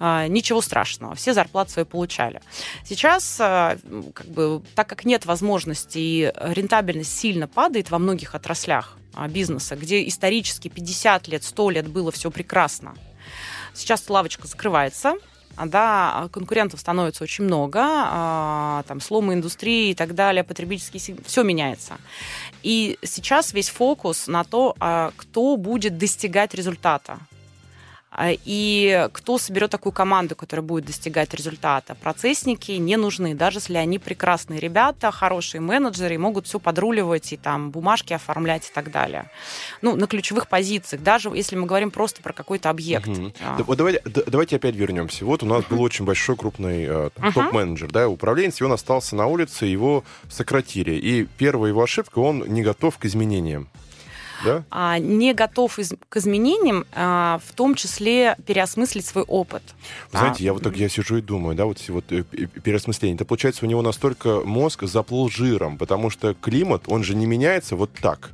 [0.00, 2.40] э, ничего страшного, все зарплаты свои получали.
[2.84, 3.78] Сейчас, э,
[4.14, 8.96] как бы, так как нет возможности и рентабельность сильно падает во многих отраслях,
[9.28, 12.94] бизнеса, где исторически 50 лет, 100 лет было все прекрасно.
[13.74, 15.14] Сейчас лавочка закрывается,
[15.56, 21.42] а, да, конкурентов становится очень много, а, там сломы индустрии и так далее, потребительский все
[21.42, 21.98] меняется.
[22.62, 24.76] И сейчас весь фокус на то,
[25.16, 27.18] кто будет достигать результата.
[28.18, 31.94] А, и кто соберет такую команду, которая будет достигать результата?
[31.94, 37.36] Процессники не нужны, даже если они прекрасные ребята, хорошие менеджеры, и могут все подруливать и
[37.36, 39.30] там бумажки оформлять и так далее.
[39.82, 43.06] Ну, на ключевых позициях, даже если мы говорим просто про какой-то объект.
[43.06, 43.32] Угу.
[43.44, 43.58] А.
[43.58, 45.26] Да, давайте, давайте опять вернемся.
[45.26, 49.14] Вот у нас был очень большой крупный э, там, топ-менеджер, да, управленец, и он остался
[49.14, 50.92] на улице, его сократили.
[50.92, 53.68] И первая его ошибка, он не готов к изменениям
[54.44, 54.64] да?
[54.70, 59.62] а, не готов из, к изменениям, а, в том числе переосмыслить свой опыт.
[60.12, 63.16] Вы знаете, я вот так я сижу и думаю, да, вот, вот э, переосмысление.
[63.16, 67.76] Это получается у него настолько мозг заплыл жиром, потому что климат, он же не меняется
[67.76, 68.30] вот так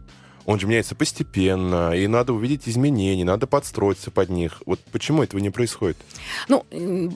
[0.46, 4.62] он же меняется постепенно, и надо увидеть изменения, надо подстроиться под них.
[4.66, 5.96] Вот почему этого не происходит?
[6.48, 6.64] Ну,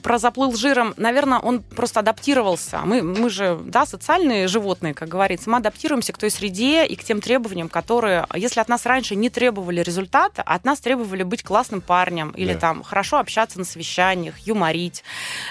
[0.01, 2.81] про заплыл жиром, наверное, он просто адаптировался.
[2.85, 7.03] Мы, мы же, да, социальные животные, как говорится, мы адаптируемся к той среде и к
[7.03, 11.81] тем требованиям, которые, если от нас раньше не требовали результата, от нас требовали быть классным
[11.81, 12.59] парнем или да.
[12.59, 15.03] там хорошо общаться на совещаниях, юморить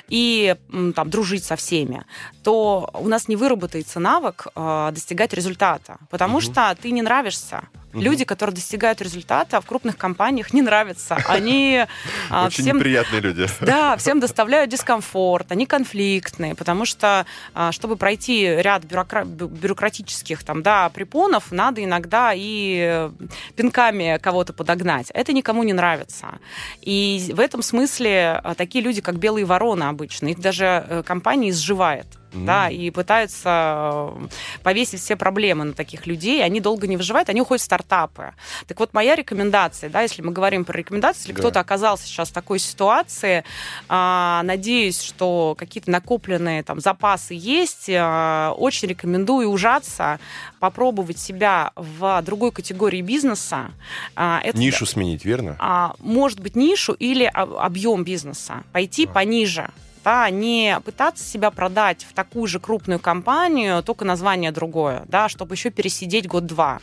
[0.09, 0.57] и
[0.95, 2.05] там дружить со всеми,
[2.43, 6.43] то у нас не выработается навык э, достигать результата, потому угу.
[6.43, 7.65] что ты не нравишься,
[7.96, 8.02] Угу.
[8.02, 11.16] Люди, которые достигают результата, в крупных компаниях не нравятся.
[11.29, 11.85] Они
[12.31, 13.46] а, Очень всем, неприятные люди.
[13.61, 17.24] Да, всем доставляют дискомфорт, они конфликтные, потому что,
[17.55, 19.24] а, чтобы пройти ряд бюрокра...
[19.24, 23.11] бюрократических там, да, препонов, надо иногда и
[23.57, 25.11] пинками кого-то подогнать.
[25.14, 26.38] Это никому не нравится.
[26.83, 31.50] И в этом смысле а, такие люди, как белые вороны обычно, их даже э, компания
[31.50, 32.07] изживает
[32.44, 34.29] да, и пытаются э,
[34.62, 38.35] повесить все проблемы на таких людей, они долго не выживают, они уходят в стартапы.
[38.66, 41.38] Так вот, моя рекомендация, да, если мы говорим про рекомендации, если да.
[41.38, 43.44] кто-то оказался сейчас в такой ситуации,
[43.88, 50.18] а, надеюсь, что какие-то накопленные там запасы есть, а, очень рекомендую ужаться,
[50.61, 53.70] попробовать себя в другой категории бизнеса.
[54.14, 55.57] А, это, нишу сменить, верно?
[55.59, 59.09] А, может быть, нишу или объем бизнеса, пойти а.
[59.09, 59.70] пониже
[60.07, 65.57] да, не пытаться себя продать в такую же крупную компанию, только название другое, да, чтобы
[65.57, 66.79] еще пересидеть год-два.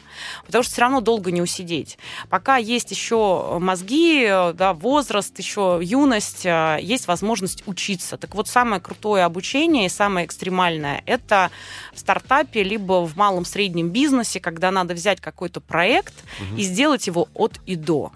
[0.45, 1.97] Потому что все равно долго не усидеть.
[2.29, 8.17] Пока есть еще мозги, да, возраст, еще юность, э, есть возможность учиться.
[8.17, 11.49] Так вот, самое крутое обучение и самое экстремальное– это
[11.93, 16.59] в стартапе, либо в малом-среднем бизнесе, когда надо взять какой-то проект угу.
[16.59, 18.11] и сделать его от и до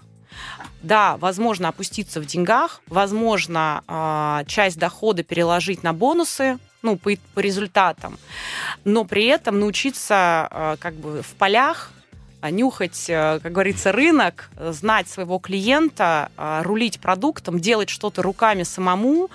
[0.82, 7.40] да, возможно опуститься в деньгах, возможно а, часть дохода переложить на бонусы, ну, по, по
[7.40, 8.18] результатам,
[8.84, 10.14] но при этом научиться
[10.50, 11.92] а, как бы в полях
[12.50, 19.28] нюхать, э, как говорится, рынок, знать своего клиента, а, рулить продуктом, делать что-то руками самому,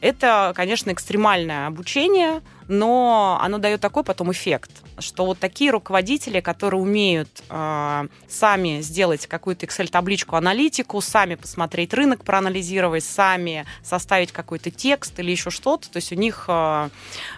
[0.00, 6.80] это, конечно, экстремальное обучение, но оно дает такой потом эффект, что вот такие руководители, которые
[6.80, 15.18] умеют э, сами сделать какую-то Excel-табличку, аналитику, сами посмотреть рынок, проанализировать, сами составить какой-то текст
[15.18, 16.88] или еще что-то, то есть у них э,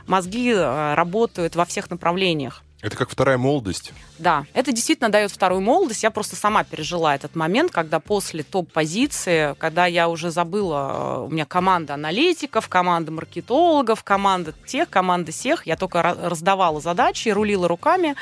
[0.06, 2.62] мозги э, работают во всех направлениях.
[2.82, 3.92] Это как вторая молодость.
[4.18, 6.02] Да, это действительно дает вторую молодость.
[6.02, 11.30] Я просто сама пережила этот момент, когда после топ-позиции, когда я уже забыла, э, у
[11.30, 18.16] меня команда аналитиков, команда маркетологов, команда тех, команда всех, я только раздавала задачи, рулила руками,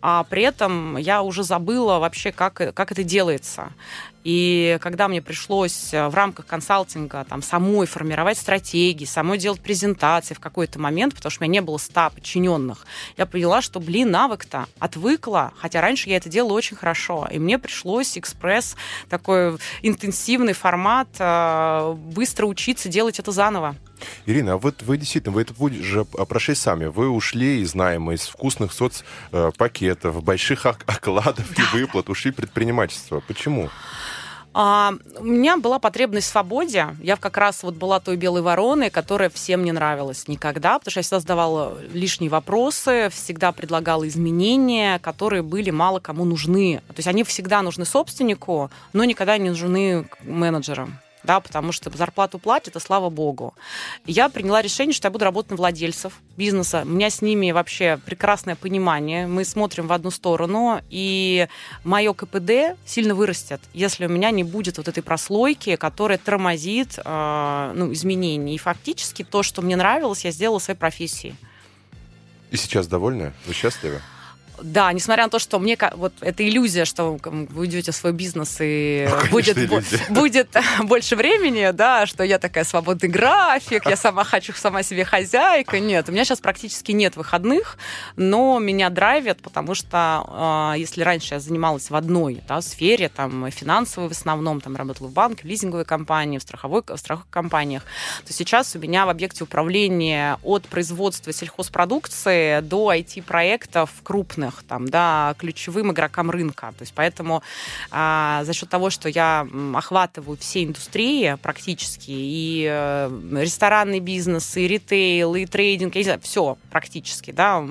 [0.00, 3.70] а при этом я уже забыла вообще, как, как это делается.
[4.24, 10.34] И когда мне пришлось э, в рамках консалтинга там, самой формировать стратегии, самой делать презентации
[10.34, 14.10] в какой-то момент, потому что у меня не было ста подчиненных, я поняла, что, блин,
[14.10, 17.28] навык-то отвыкла, хотя раньше я это делала очень хорошо.
[17.30, 18.76] И мне пришлось экспресс,
[19.08, 23.76] такой интенсивный формат, э, быстро учиться делать это заново.
[24.26, 26.86] Ирина, а вот вы действительно, вы это же прошли сами.
[26.86, 33.20] Вы ушли из найма, из вкусных соцпакетов, больших окладов и выплат, ушли предпринимательство.
[33.26, 33.70] Почему?
[34.52, 36.88] А, у меня была потребность в свободе.
[37.00, 40.98] Я как раз вот была той белой вороной, которая всем не нравилась никогда, потому что
[40.98, 46.82] я всегда задавала лишние вопросы, всегда предлагала изменения, которые были мало кому нужны.
[46.88, 52.38] То есть они всегда нужны собственнику, но никогда не нужны менеджерам да, потому что зарплату
[52.38, 53.54] платят, и слава богу.
[54.06, 56.82] Я приняла решение, что я буду работать на владельцев бизнеса.
[56.84, 59.26] У меня с ними вообще прекрасное понимание.
[59.26, 61.48] Мы смотрим в одну сторону, и
[61.84, 67.72] мое КПД сильно вырастет, если у меня не будет вот этой прослойки, которая тормозит э,
[67.74, 68.54] ну, изменения.
[68.54, 71.34] И фактически то, что мне нравилось, я сделала своей профессии.
[72.50, 73.32] И сейчас довольны?
[73.46, 74.00] Вы счастливы?
[74.62, 78.58] Да, несмотря на то, что мне вот эта иллюзия, что вы идете в свой бизнес
[78.60, 79.56] и ну, будет,
[80.10, 85.78] будет больше времени, да, что я такая свободный график, я сама хочу сама себе хозяйка.
[85.80, 87.78] Нет, у меня сейчас практически нет выходных,
[88.16, 93.50] но меня драйвит, потому что э, если раньше я занималась в одной да, сфере, там
[93.50, 97.82] финансовой в основном, там работала в банке, в лизинговой компании, в страховой, в страховых компаниях,
[98.26, 104.88] то сейчас у меня в объекте управления от производства сельхозпродукции до IT-проектов крупных крупных, там,
[104.88, 106.72] да, ключевым игрокам рынка.
[106.76, 107.42] То есть поэтому
[107.90, 113.10] а, за счет того, что я охватываю все индустрии практически, и э,
[113.40, 117.62] ресторанный бизнес, и ритейл, и трейдинг, я не знаю, все практически, да,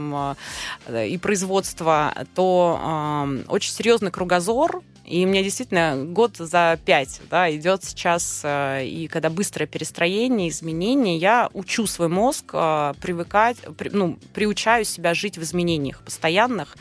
[0.88, 7.19] э, и производство, то э, очень серьезный кругозор, и у меня действительно год за пять
[7.32, 13.58] да, идет сейчас, э, и когда быстрое перестроение, изменения, я учу свой мозг э, привыкать,
[13.76, 16.78] при, ну, приучаю себя жить в изменениях постоянных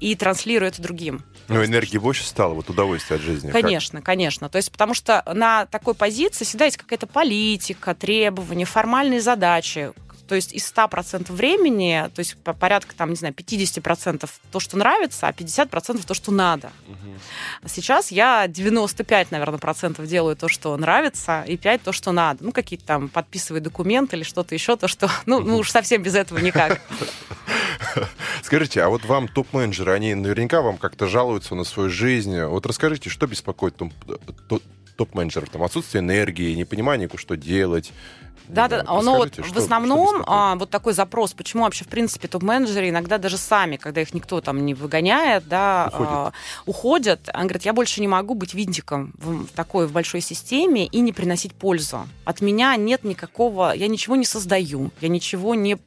[0.00, 1.22] и транслирую это другим.
[1.48, 3.50] Ну, энергии больше стало, вот удовольствие от жизни.
[3.50, 4.06] Конечно, как?
[4.06, 4.48] конечно.
[4.48, 9.92] То есть, потому что на такой позиции всегда есть какая-то политика, требования, формальные задачи,
[10.26, 14.76] то есть из 100% времени, то есть по порядка, там, не знаю, 50% то, что
[14.76, 16.72] нравится, а 50% то, что надо.
[16.88, 17.68] Угу.
[17.68, 22.44] Сейчас я 95, наверное, процентов делаю то, что нравится, и 5 то, что надо.
[22.44, 26.14] Ну, какие-то там подписываю документы или что-то еще, то, что, ну, ну уж совсем без
[26.14, 26.80] этого никак.
[28.42, 32.40] Скажите, а вот вам топ-менеджеры, они наверняка вам как-то жалуются на свою жизнь.
[32.42, 33.76] Вот расскажите, что беспокоит
[34.96, 35.50] топ-менеджеров?
[35.50, 37.92] Там отсутствие энергии, непонимание, что делать,
[38.48, 38.82] да, да.
[38.84, 43.38] Но вот в основном а, вот такой запрос, почему вообще, в принципе, топ-менеджеры иногда даже
[43.38, 46.12] сами, когда их никто там не выгоняет, да, уходят.
[46.12, 46.32] А,
[46.66, 47.28] уходят.
[47.32, 51.00] Они говорят, я больше не могу быть винтиком в, в такой в большой системе и
[51.00, 52.08] не приносить пользу.
[52.24, 55.78] От меня нет никакого, я ничего не создаю, я ничего не,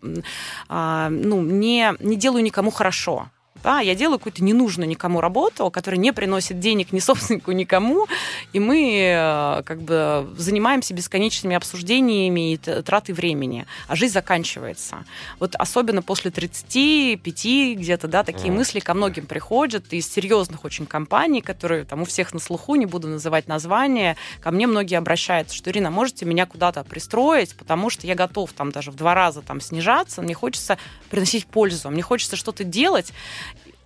[0.68, 3.30] а, ну, не, не делаю никому хорошо.
[3.64, 8.08] Да, я делаю какую-то ненужную никому работу, которая не приносит денег ни собственнику, никому,
[8.54, 15.06] и мы э, как бы занимаемся бесконечными обсуждениями и тратой времени, а жизнь заканчивается.
[15.40, 18.56] Вот особенно после 35 где-то, да, такие mm.
[18.56, 22.86] мысли ко многим приходят из серьезных очень компаний, которые там у всех на слуху, не
[22.86, 28.08] буду называть названия, ко мне многие обращаются, что, Ирина, можете меня куда-то пристроить, потому что
[28.08, 30.78] я готов там даже в два раза там снижаться, мне хочется
[31.10, 33.14] приносить пользу, мне хочется что-то делать,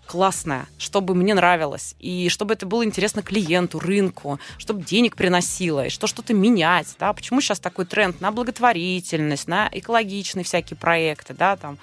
[0.05, 5.89] классное, чтобы мне нравилось, и чтобы это было интересно клиенту, рынку, чтобы денег приносило, и
[5.89, 11.55] что что-то менять, да, почему сейчас такой тренд на благотворительность, на экологичные всякие проекты, да,
[11.55, 11.77] там,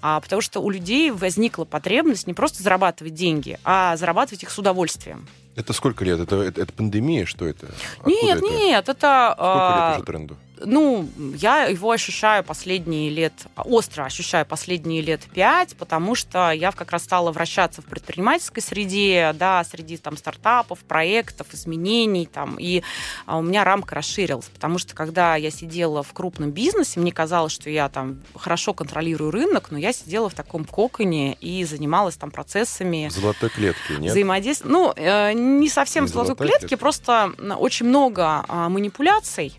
[0.00, 4.58] а, потому что у людей возникла потребность не просто зарабатывать деньги, а зарабатывать их с
[4.58, 5.26] удовольствием.
[5.54, 6.18] Это сколько лет?
[6.18, 7.26] Это, это, это пандемия?
[7.26, 7.68] Что это?
[7.98, 8.46] Откуда нет, это?
[8.46, 9.34] нет, это...
[9.34, 9.88] Сколько а...
[9.90, 10.36] лет уже тренду?
[10.64, 16.92] Ну, я его ощущаю последние лет, остро ощущаю последние лет пять, потому что я как
[16.92, 22.82] раз стала вращаться в предпринимательской среде, да, среди там стартапов, проектов, изменений там, и
[23.26, 27.52] а, у меня рамка расширилась, потому что когда я сидела в крупном бизнесе, мне казалось,
[27.52, 32.30] что я там хорошо контролирую рынок, но я сидела в таком коконе и занималась там
[32.30, 33.08] процессами.
[33.10, 34.12] Золотой клетки, нет?
[34.12, 34.70] Взаимодействия.
[34.70, 39.58] Ну, э, не совсем не золотой, золотой клетки, клетки, просто очень много а, манипуляций,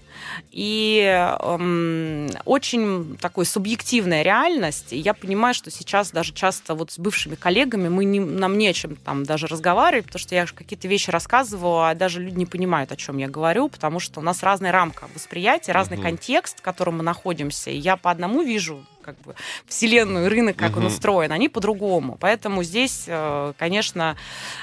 [0.52, 1.02] и
[1.42, 4.94] эм, очень такой субъективная реальность.
[4.94, 8.68] И я понимаю, что сейчас даже часто вот с бывшими коллегами мы не, нам не
[8.68, 12.46] о чем там даже разговаривать, потому что я какие-то вещи рассказываю, а даже люди не
[12.46, 16.04] понимают, о чем я говорю, потому что у нас разная рамка восприятия, разный угу.
[16.04, 17.72] контекст, в котором мы находимся.
[17.72, 19.36] И я по одному вижу как бы
[19.68, 20.80] вселенную, рынок, как угу.
[20.80, 22.18] он устроен, они по-другому.
[22.20, 24.16] Поэтому здесь, э, конечно,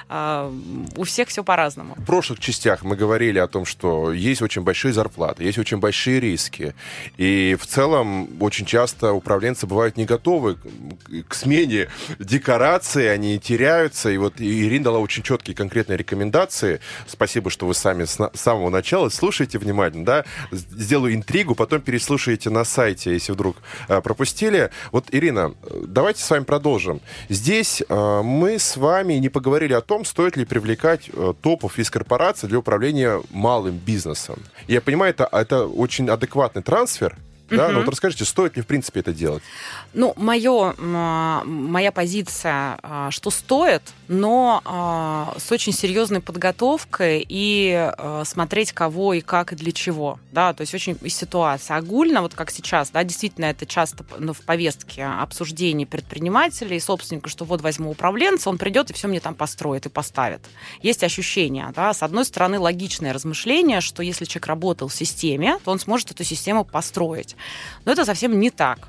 [0.09, 0.53] э,
[0.97, 1.95] у всех все по-разному.
[1.97, 6.19] В прошлых частях мы говорили о том, что есть очень большие зарплаты, есть очень большие
[6.19, 6.75] риски.
[7.17, 10.57] И в целом очень часто управленцы бывают не готовы
[11.29, 11.89] к смене
[12.19, 14.11] декорации, они теряются.
[14.11, 16.81] И вот Ирина дала очень четкие конкретные рекомендации.
[17.07, 20.25] Спасибо, что вы сами с самого начала слушайте внимательно, да.
[20.51, 23.57] Сделаю интригу, потом переслушаете на сайте, если вдруг
[23.89, 24.01] э,
[24.31, 24.71] пропустили.
[24.93, 25.55] Вот, Ирина,
[25.87, 27.01] давайте с вами продолжим.
[27.29, 31.91] Здесь э, мы с вами не поговорили о том, стоит ли привлекать э, топов из
[31.91, 34.37] корпорации для управления малым бизнесом.
[34.69, 37.17] Я понимаю, это, это очень адекватный трансфер,
[37.51, 37.69] да?
[37.69, 39.43] Ну вот расскажите, стоит ли в принципе это делать?
[39.93, 48.23] Ну, моё, моя позиция, а, что стоит, но а, с очень серьезной подготовкой и а,
[48.25, 50.19] смотреть кого и как и для чего.
[50.33, 50.53] Да?
[50.53, 51.75] То есть очень из ситуации.
[51.75, 57.29] Огульно, вот как сейчас, да, действительно это часто ну, в повестке обсуждений предпринимателей и собственника,
[57.29, 60.41] что вот возьму управленца, он придет и все мне там построит и поставит.
[60.83, 65.71] Есть ощущение, да, с одной стороны, логичное размышление, что если человек работал в системе, то
[65.71, 67.37] он сможет эту систему построить.
[67.85, 68.89] Но это совсем не так.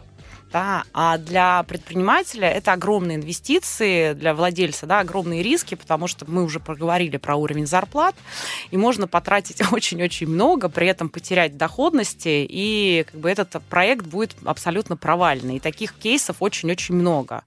[0.52, 0.84] Да?
[0.94, 6.60] А для предпринимателя это огромные инвестиции, для владельца да, огромные риски, потому что мы уже
[6.60, 8.16] проговорили про уровень зарплат,
[8.70, 14.36] и можно потратить очень-очень много, при этом потерять доходности, и как бы этот проект будет
[14.44, 15.58] абсолютно провальный.
[15.58, 17.44] И таких кейсов очень-очень много.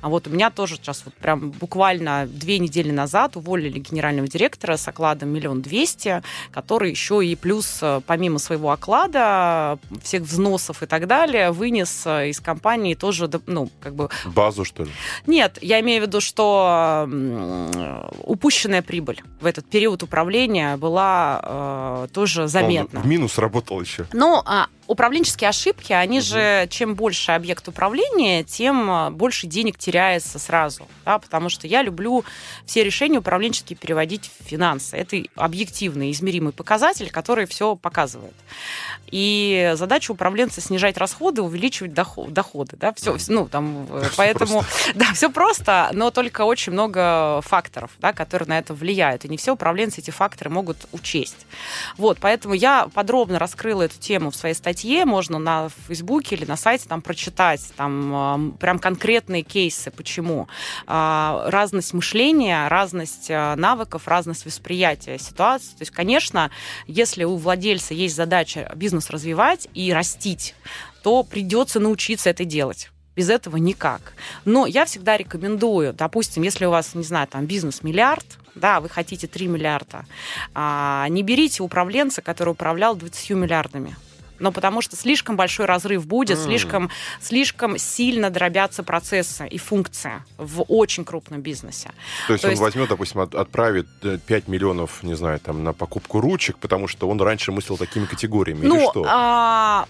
[0.00, 4.76] А вот у меня тоже сейчас вот прям буквально две недели назад уволили генерального директора
[4.76, 6.22] с окладом миллион двести,
[6.52, 12.27] который еще и плюс э, помимо своего оклада, всех взносов и так далее, вынес э,
[12.30, 14.08] из компании тоже, ну, как бы...
[14.24, 14.90] Базу, что ли?
[15.26, 17.08] Нет, я имею в виду, что
[18.22, 23.00] упущенная прибыль в этот период управления была э, тоже заметна.
[23.00, 24.06] Он в минус работал еще.
[24.12, 26.26] Ну, а управленческие ошибки, они угу.
[26.26, 30.88] же, чем больше объект управления, тем а, больше денег теряется сразу.
[31.04, 32.24] Да, потому что я люблю
[32.64, 34.96] все решения управленческие переводить в финансы.
[34.96, 38.34] Это объективный, измеримый показатель, который все показывает.
[39.10, 42.76] И задача управленца снижать расходы, увеличивать доходы.
[42.76, 44.64] Да, все, ну, там, э, поэтому,
[44.94, 49.26] да, все просто, но только очень много факторов, да, которые на это влияют.
[49.26, 51.46] И не все управленцы эти факторы могут учесть.
[51.98, 56.44] Вот, поэтому я подробно раскрыла эту тему в своей статье статье можно на Фейсбуке или
[56.44, 60.46] на сайте там прочитать там прям конкретные кейсы, почему.
[60.86, 65.72] А, разность мышления, разность а, навыков, разность восприятия ситуации.
[65.72, 66.52] То есть, конечно,
[66.86, 70.54] если у владельца есть задача бизнес развивать и растить,
[71.02, 74.12] то придется научиться это делать Без этого никак.
[74.44, 78.88] Но я всегда рекомендую, допустим, если у вас, не знаю, там бизнес миллиард, да, вы
[78.88, 80.04] хотите 3 миллиарда,
[80.54, 83.96] а, не берите управленца, который управлял 20 миллиардами
[84.38, 86.44] но потому что слишком большой разрыв будет, mm.
[86.44, 91.90] слишком, слишком сильно дробятся процессы и функции в очень крупном бизнесе.
[92.26, 92.62] То есть То он есть...
[92.62, 97.20] возьмет, допустим, отправит 5 э, миллионов, не знаю, там, на покупку ручек, потому что он
[97.20, 99.04] раньше мыслил такими категориями, ну, или что?
[99.08, 99.86] А,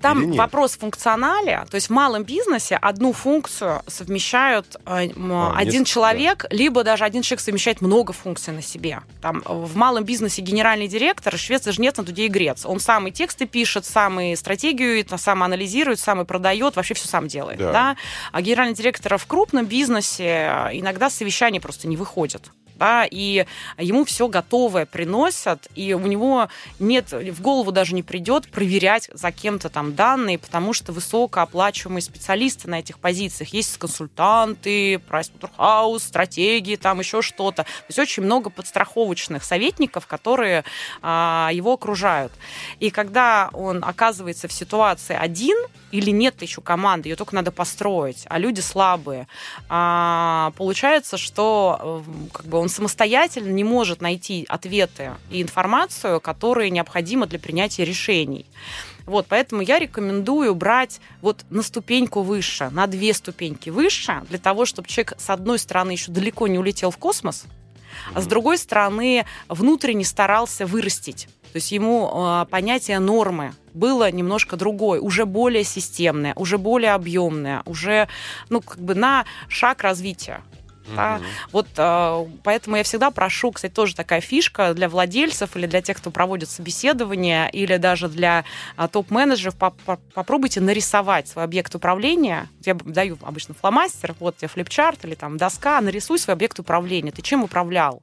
[0.00, 1.64] там вопрос функционали.
[1.70, 6.56] То есть в малом бизнесе одну функцию совмещают э, а, один человек, да.
[6.56, 9.00] либо даже один человек совмещает много функций на себе.
[9.20, 12.64] Там в малом бизнесе генеральный директор, швец и жнец на туде и грец.
[12.64, 16.94] Он самый тексты пишет, пишет, сам и стратегию, это сам анализирует, сам и продает, вообще
[16.94, 17.58] все сам делает.
[17.58, 17.72] Да.
[17.72, 17.96] Да?
[18.30, 23.46] А генеральный директор в крупном бизнесе иногда совещания просто не выходят да, и
[23.78, 26.48] ему все готовое приносят, и у него
[26.78, 32.68] нет, в голову даже не придет проверять за кем-то там данные, потому что высокооплачиваемые специалисты
[32.68, 33.52] на этих позициях.
[33.52, 37.64] Есть консультанты, Price House, стратегии, там еще что-то.
[37.64, 40.64] То есть очень много подстраховочных советников, которые
[41.02, 42.32] а, его окружают.
[42.80, 45.56] И когда он оказывается в ситуации один,
[45.90, 49.28] или нет еще команды, ее только надо построить, а люди слабые,
[49.68, 56.70] а, получается, что э, как бы он самостоятельно не может найти ответы и информацию, которые
[56.70, 58.46] необходимы для принятия решений.
[59.06, 64.66] Вот, поэтому я рекомендую брать вот на ступеньку выше, на две ступеньки выше, для того,
[64.66, 67.44] чтобы человек, с одной стороны, еще далеко не улетел в космос,
[68.14, 71.28] а с другой стороны, внутренне старался вырастить.
[71.52, 77.62] То есть ему э, понятие нормы было немножко другое, уже более системное, уже более объемное,
[77.66, 78.08] уже
[78.48, 80.42] ну, как бы на шаг развития.
[80.94, 81.20] Да?
[81.52, 85.96] Вот э, поэтому я всегда прошу, кстати, тоже такая фишка для владельцев или для тех,
[85.96, 88.44] кто проводит собеседование, или даже для
[88.76, 92.48] э, топ-менеджеров, по -по попробуйте нарисовать свой объект управления.
[92.64, 97.10] Я даю обычно фломастер, вот тебе флипчарт или там доска, нарисуй свой объект управления.
[97.10, 98.02] Ты чем управлял?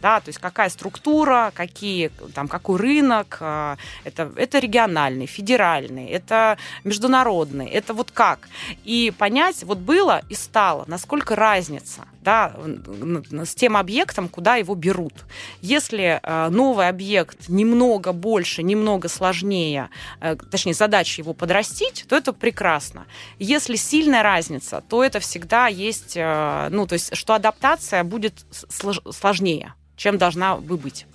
[0.00, 6.58] Да, то есть какая структура, какие, там, какой рынок, э, это, это региональный, федеральный, это
[6.84, 8.48] международный, это вот как.
[8.84, 12.54] И понять, вот было и стало, насколько разница да,
[13.44, 15.14] с тем объектом, куда его берут.
[15.60, 19.88] Если э, новый объект немного больше, немного сложнее,
[20.20, 23.06] э, точнее, задача его подрастить, то это прекрасно.
[23.38, 28.34] Если сильная разница, то это всегда есть, э, ну, то есть, что адаптация будет
[29.10, 31.06] сложнее, чем должна бы быть.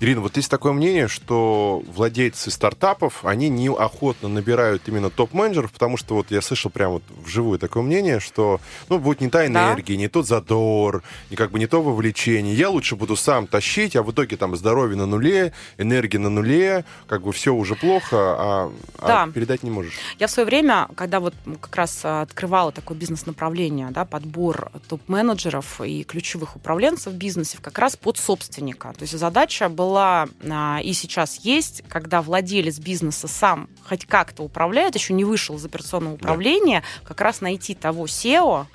[0.00, 6.14] Ирина, вот есть такое мнение, что владельцы стартапов, они неохотно набирают именно топ-менеджеров, потому что
[6.14, 9.98] вот я слышал прямо вот вживую такое мнение, что ну, будет не та энергия, да.
[9.98, 12.54] не тот задор, не как бы не то вовлечение.
[12.54, 16.84] Я лучше буду сам тащить, а в итоге там здоровье на нуле, энергия на нуле,
[17.08, 19.22] как бы все уже плохо, а, а да.
[19.24, 19.94] а передать не можешь.
[20.20, 26.04] Я в свое время, когда вот как раз открывала такое бизнес-направление, да, подбор топ-менеджеров и
[26.04, 28.92] ключевых управленцев в бизнесе, как раз под собственника.
[28.96, 34.42] То есть задача была была а, и сейчас есть, когда владелец бизнеса сам хоть как-то
[34.42, 37.08] управляет, еще не вышел из операционного управления, да.
[37.08, 38.66] как раз найти того SEO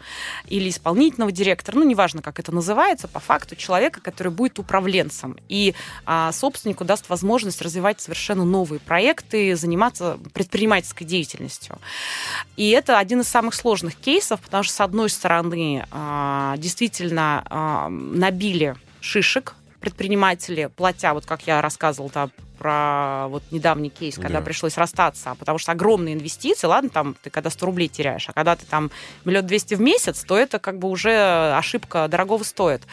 [0.47, 5.37] или исполнительного директора, ну, неважно, как это называется, по факту человека, который будет управленцем.
[5.49, 11.77] И а, собственнику даст возможность развивать совершенно новые проекты, заниматься предпринимательской деятельностью.
[12.57, 17.89] И это один из самых сложных кейсов, потому что, с одной стороны, а, действительно а,
[17.89, 19.53] набили шишек
[19.83, 24.45] предприниматели, платя, вот как я рассказывала там, про вот недавний кейс, когда да.
[24.45, 28.55] пришлось расстаться, потому что огромные инвестиции, ладно, там ты когда 100 рублей теряешь, а когда
[28.55, 28.91] ты там
[29.25, 32.83] миллион двести в месяц, то это как бы уже ошибка дорогого стоит.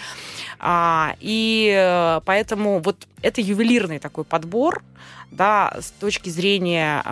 [0.58, 4.82] А, и поэтому вот это ювелирный такой подбор,
[5.30, 7.04] да, с точки зрения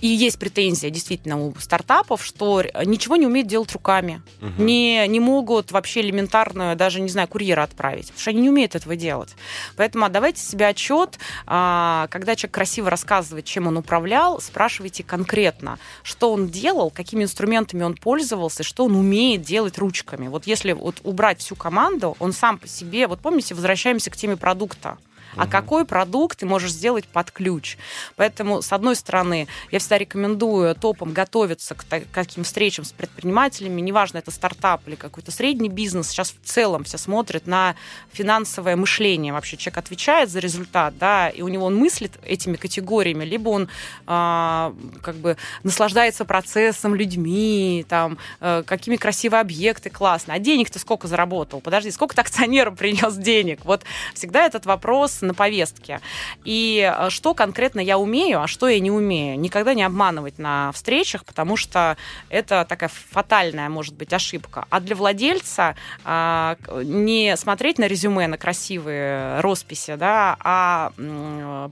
[0.00, 4.62] и есть претензия действительно у стартапов, что ничего не умеют делать руками, угу.
[4.62, 8.74] не, не могут вообще элементарную, даже, не знаю, курьера отправить, потому что они не умеют
[8.74, 9.34] этого делать.
[9.76, 16.32] Поэтому отдавайте себе отчет, а, когда человек красиво рассказывает, чем он управлял, спрашивайте конкретно, что
[16.32, 20.28] он делал, какими инструментами он пользовался, что он умеет делать ручками.
[20.28, 24.36] Вот если вот убрать всю команду, он сам по себе, вот помните, возвращаемся к теме
[24.36, 24.98] продукта
[25.36, 27.76] а какой продукт ты можешь сделать под ключ.
[28.16, 34.18] Поэтому, с одной стороны, я всегда рекомендую топам готовиться к таким встречам с предпринимателями, неважно,
[34.18, 37.74] это стартап или какой-то средний бизнес, сейчас в целом все смотрят на
[38.12, 39.32] финансовое мышление.
[39.32, 43.68] Вообще человек отвечает за результат, да, и у него он мыслит этими категориями, либо он
[44.06, 50.34] а, как бы наслаждается процессом, людьми, там, а, какими красивые объекты, классно.
[50.34, 51.60] А денег ты сколько заработал?
[51.60, 53.64] Подожди, сколько ты акционерам принес денег?
[53.64, 53.82] Вот
[54.14, 56.00] всегда этот вопрос на повестке.
[56.44, 59.38] И э, что конкретно я умею, а что я не умею.
[59.38, 61.96] Никогда не обманывать на встречах, потому что
[62.28, 64.66] это такая фатальная, может быть, ошибка.
[64.70, 70.92] А для владельца а, не смотреть на резюме, на красивые росписи, да, а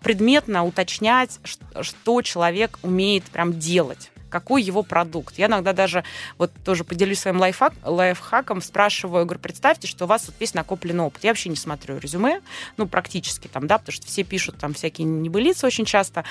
[0.02, 1.40] предметно уточнять,
[1.80, 5.38] что человек умеет прям делать какой его продукт.
[5.38, 6.02] Я иногда даже,
[6.38, 11.04] вот тоже поделюсь своим лайфхак, лайфхаком, спрашиваю, говорю, представьте, что у вас вот весь накопленный
[11.04, 11.22] опыт.
[11.22, 12.40] Я вообще не смотрю резюме,
[12.78, 16.24] ну, практически там, да, потому что все пишут там всякие небылицы очень часто,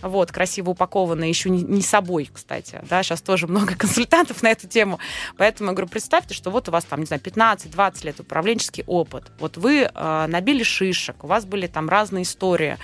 [0.00, 4.66] вот, красиво упакованные, еще не, не собой, кстати, да, сейчас тоже много консультантов на эту
[4.66, 4.98] тему,
[5.36, 9.30] поэтому я говорю, представьте, что вот у вас там, не знаю, 15-20 лет управленческий опыт,
[9.38, 12.78] вот вы э, набили шишек, у вас были там разные истории,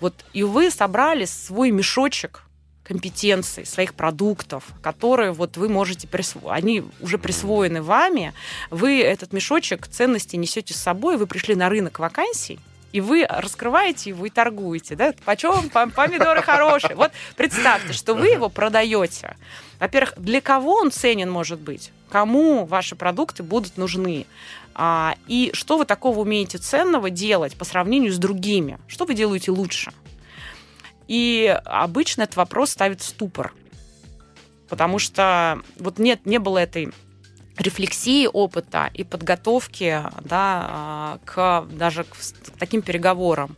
[0.00, 2.42] вот, и вы собрали свой мешочек
[2.90, 6.58] компетенций, своих продуктов, которые вот вы можете присвоить.
[6.58, 8.34] Они уже присвоены вами.
[8.68, 12.58] Вы этот мешочек ценностей несете с собой, вы пришли на рынок вакансий,
[12.90, 15.14] и вы раскрываете его и торгуете, да?
[15.24, 16.96] Почем помидоры хорошие?
[16.96, 19.36] Вот представьте, что вы его продаете.
[19.78, 21.92] Во-первых, для кого он ценен может быть?
[22.08, 24.26] Кому ваши продукты будут нужны?
[24.74, 28.80] А, и что вы такого умеете ценного делать по сравнению с другими?
[28.88, 29.92] Что вы делаете лучше?
[31.10, 33.52] И обычно этот вопрос ставит в ступор.
[34.68, 36.92] Потому что вот нет, не было этой
[37.58, 42.14] рефлексии опыта и подготовки да, а, к даже к
[42.60, 43.56] таким переговорам.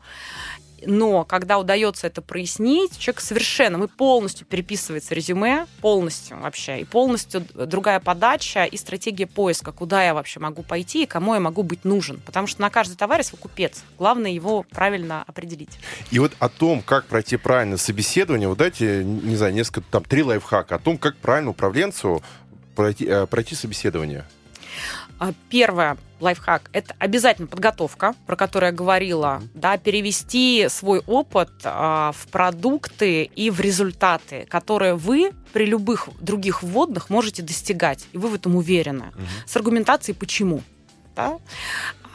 [0.87, 7.45] Но когда удается это прояснить, человек совершенно, мы полностью переписывается резюме, полностью вообще, и полностью
[7.55, 11.85] другая подача и стратегия поиска, куда я вообще могу пойти и кому я могу быть
[11.85, 12.21] нужен.
[12.25, 13.83] Потому что на каждый товар свой купец.
[13.99, 15.79] Главное его правильно определить.
[16.11, 20.23] И вот о том, как пройти правильно собеседование, вот дайте, не знаю, несколько, там, три
[20.23, 22.23] лайфхака о том, как правильно управленцу
[22.75, 24.25] пройти, э, пройти собеседование.
[25.19, 32.13] А, первое, лайфхак, это обязательно подготовка, про которую я говорила, да, перевести свой опыт а,
[32.13, 38.29] в продукты и в результаты, которые вы при любых других вводных можете достигать, и вы
[38.29, 39.13] в этом уверены.
[39.15, 39.47] Mm-hmm.
[39.49, 40.63] С аргументацией почему.
[41.15, 41.39] Да?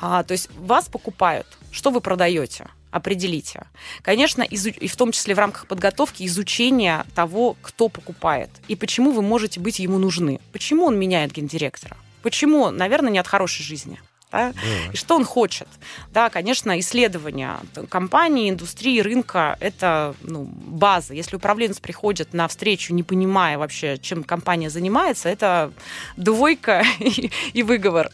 [0.02, 3.68] А, то есть вас покупают, что вы продаете определите.
[4.02, 4.70] Конечно, изу...
[4.70, 9.60] и в том числе в рамках подготовки изучения того, кто покупает и почему вы можете
[9.60, 10.40] быть ему нужны.
[10.52, 11.98] Почему он меняет гендиректора?
[12.22, 12.72] Почему?
[12.72, 14.00] Наверное, не от хорошей жизни.
[14.32, 14.52] Да?
[14.52, 14.92] Да.
[14.92, 15.68] И что он хочет?
[16.12, 17.58] Да, конечно, исследования
[17.90, 21.14] компании, индустрии, рынка– это ну, база.
[21.14, 25.72] Если управленец приходит на встречу, не понимая вообще, чем компания занимается, это
[26.18, 28.12] двойка и, и выговор.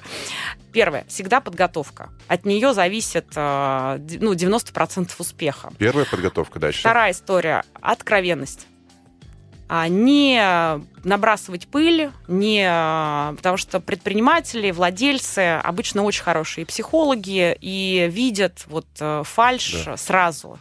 [0.71, 2.09] Первое, всегда подготовка.
[2.27, 5.71] От нее зависит э, ну, 90% успеха.
[5.77, 6.79] Первая подготовка дальше.
[6.79, 8.67] Вторая история– откровенность.
[9.67, 10.39] А, не
[11.03, 12.65] набрасывать пыль, не,
[13.37, 19.97] потому что предприниматели, владельцы обычно очень хорошие психологи и видят вот э, фальш да.
[19.97, 20.59] сразу.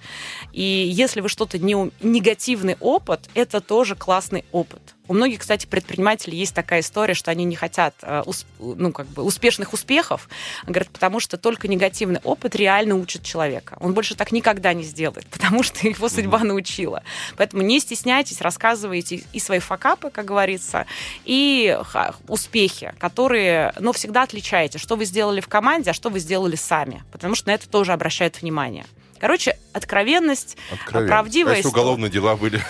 [0.53, 4.82] И если вы что-то не негативный опыт, это тоже классный опыт.
[5.09, 8.22] У многих, кстати, предпринимателей есть такая история, что они не хотят э,
[8.61, 10.28] ну, как бы успешных успехов,
[10.64, 13.76] говорят, потому что только негативный опыт реально учит человека.
[13.80, 17.03] Он больше так никогда не сделает, потому что его судьба научила.
[17.36, 20.87] Поэтому не стесняйтесь, рассказывайте и свои факапы, как говорится,
[21.24, 21.78] и
[22.26, 27.05] успехи, которые, ну, всегда отличаете, что вы сделали в команде, а что вы сделали сами,
[27.12, 28.87] потому что на это тоже обращают внимание.
[29.23, 31.09] Короче, откровенность, откровенность.
[31.09, 32.61] правдивая Конечно, уголовные дела были.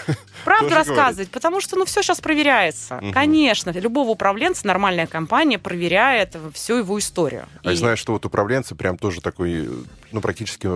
[0.44, 1.30] Правду рассказывать, говорит.
[1.30, 2.98] потому что ну все сейчас проверяется.
[2.98, 3.12] Угу.
[3.12, 7.46] Конечно, любого управленца нормальная компания проверяет всю его историю.
[7.64, 7.70] А и...
[7.70, 9.66] я знаю, что вот управленцы прям тоже такой,
[10.11, 10.68] ну практически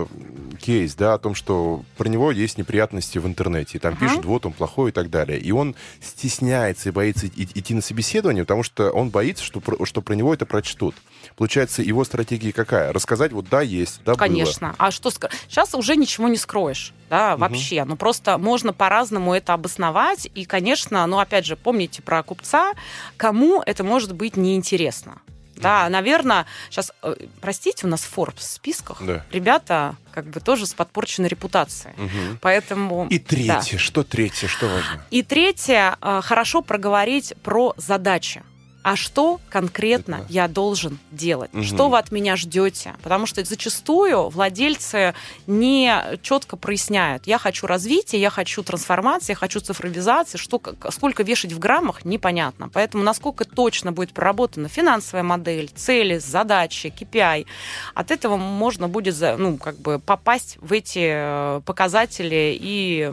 [0.59, 3.77] кейс, да, о том, что про него есть неприятности в интернете.
[3.77, 4.07] И там ага.
[4.07, 5.39] пишут, вот он плохой и так далее.
[5.39, 10.15] И он стесняется и боится идти на собеседование, потому что он боится, что, что про
[10.15, 10.95] него это прочтут.
[11.35, 12.91] Получается, его стратегия какая?
[12.91, 14.69] Рассказать, вот да, есть, да, Конечно.
[14.69, 14.75] Было.
[14.79, 17.41] А что сейчас уже ничего не скроешь, да, угу.
[17.41, 17.83] вообще.
[17.83, 20.29] Ну просто можно по-разному это обосновать.
[20.33, 22.73] И, конечно, ну опять же, помните про купца,
[23.17, 25.21] кому это может быть неинтересно.
[25.55, 29.01] Да, наверное, сейчас, э, простите, у нас Forbes в списках.
[29.01, 29.25] Да.
[29.31, 31.93] Ребята как бы тоже с подпорченной репутацией.
[31.97, 32.37] Угу.
[32.41, 33.07] Поэтому...
[33.09, 33.79] И третье, да.
[33.79, 35.03] что третье, что важно?
[35.09, 38.43] И третье, э, хорошо проговорить про задачи
[38.87, 40.25] а что конкретно Это...
[40.29, 41.63] я должен делать, угу.
[41.63, 45.13] что вы от меня ждете, потому что зачастую владельцы
[45.45, 50.61] не четко проясняют, я хочу развития, я хочу трансформации, я хочу цифровизации, что,
[50.91, 52.69] сколько вешать в граммах, непонятно.
[52.69, 57.45] Поэтому насколько точно будет проработана финансовая модель, цели, задачи, KPI,
[57.93, 63.11] от этого можно будет ну, как бы попасть в эти э, показатели и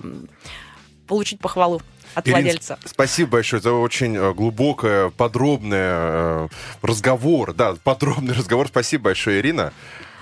[1.08, 1.82] получить похвалу
[2.14, 2.78] от Ирина, владельца.
[2.84, 6.48] Спасибо большое за очень э, глубокое, подробное э,
[6.82, 7.52] разговор.
[7.52, 8.68] Да, подробный разговор.
[8.68, 9.72] Спасибо большое, Ирина.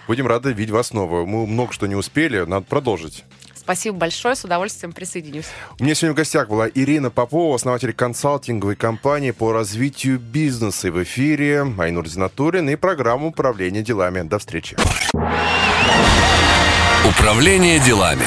[0.06, 1.24] Будем рады видеть вас снова.
[1.24, 3.24] Мы много что не успели, надо продолжить.
[3.62, 5.46] Спасибо большое, с удовольствием присоединюсь.
[5.78, 10.88] У меня сегодня в гостях была Ирина Попова, основатель консалтинговой компании по развитию бизнеса.
[10.88, 14.22] И в эфире Айнур Зинатурин и программа управления делами.
[14.22, 14.76] До встречи.
[17.08, 18.24] Управление делами.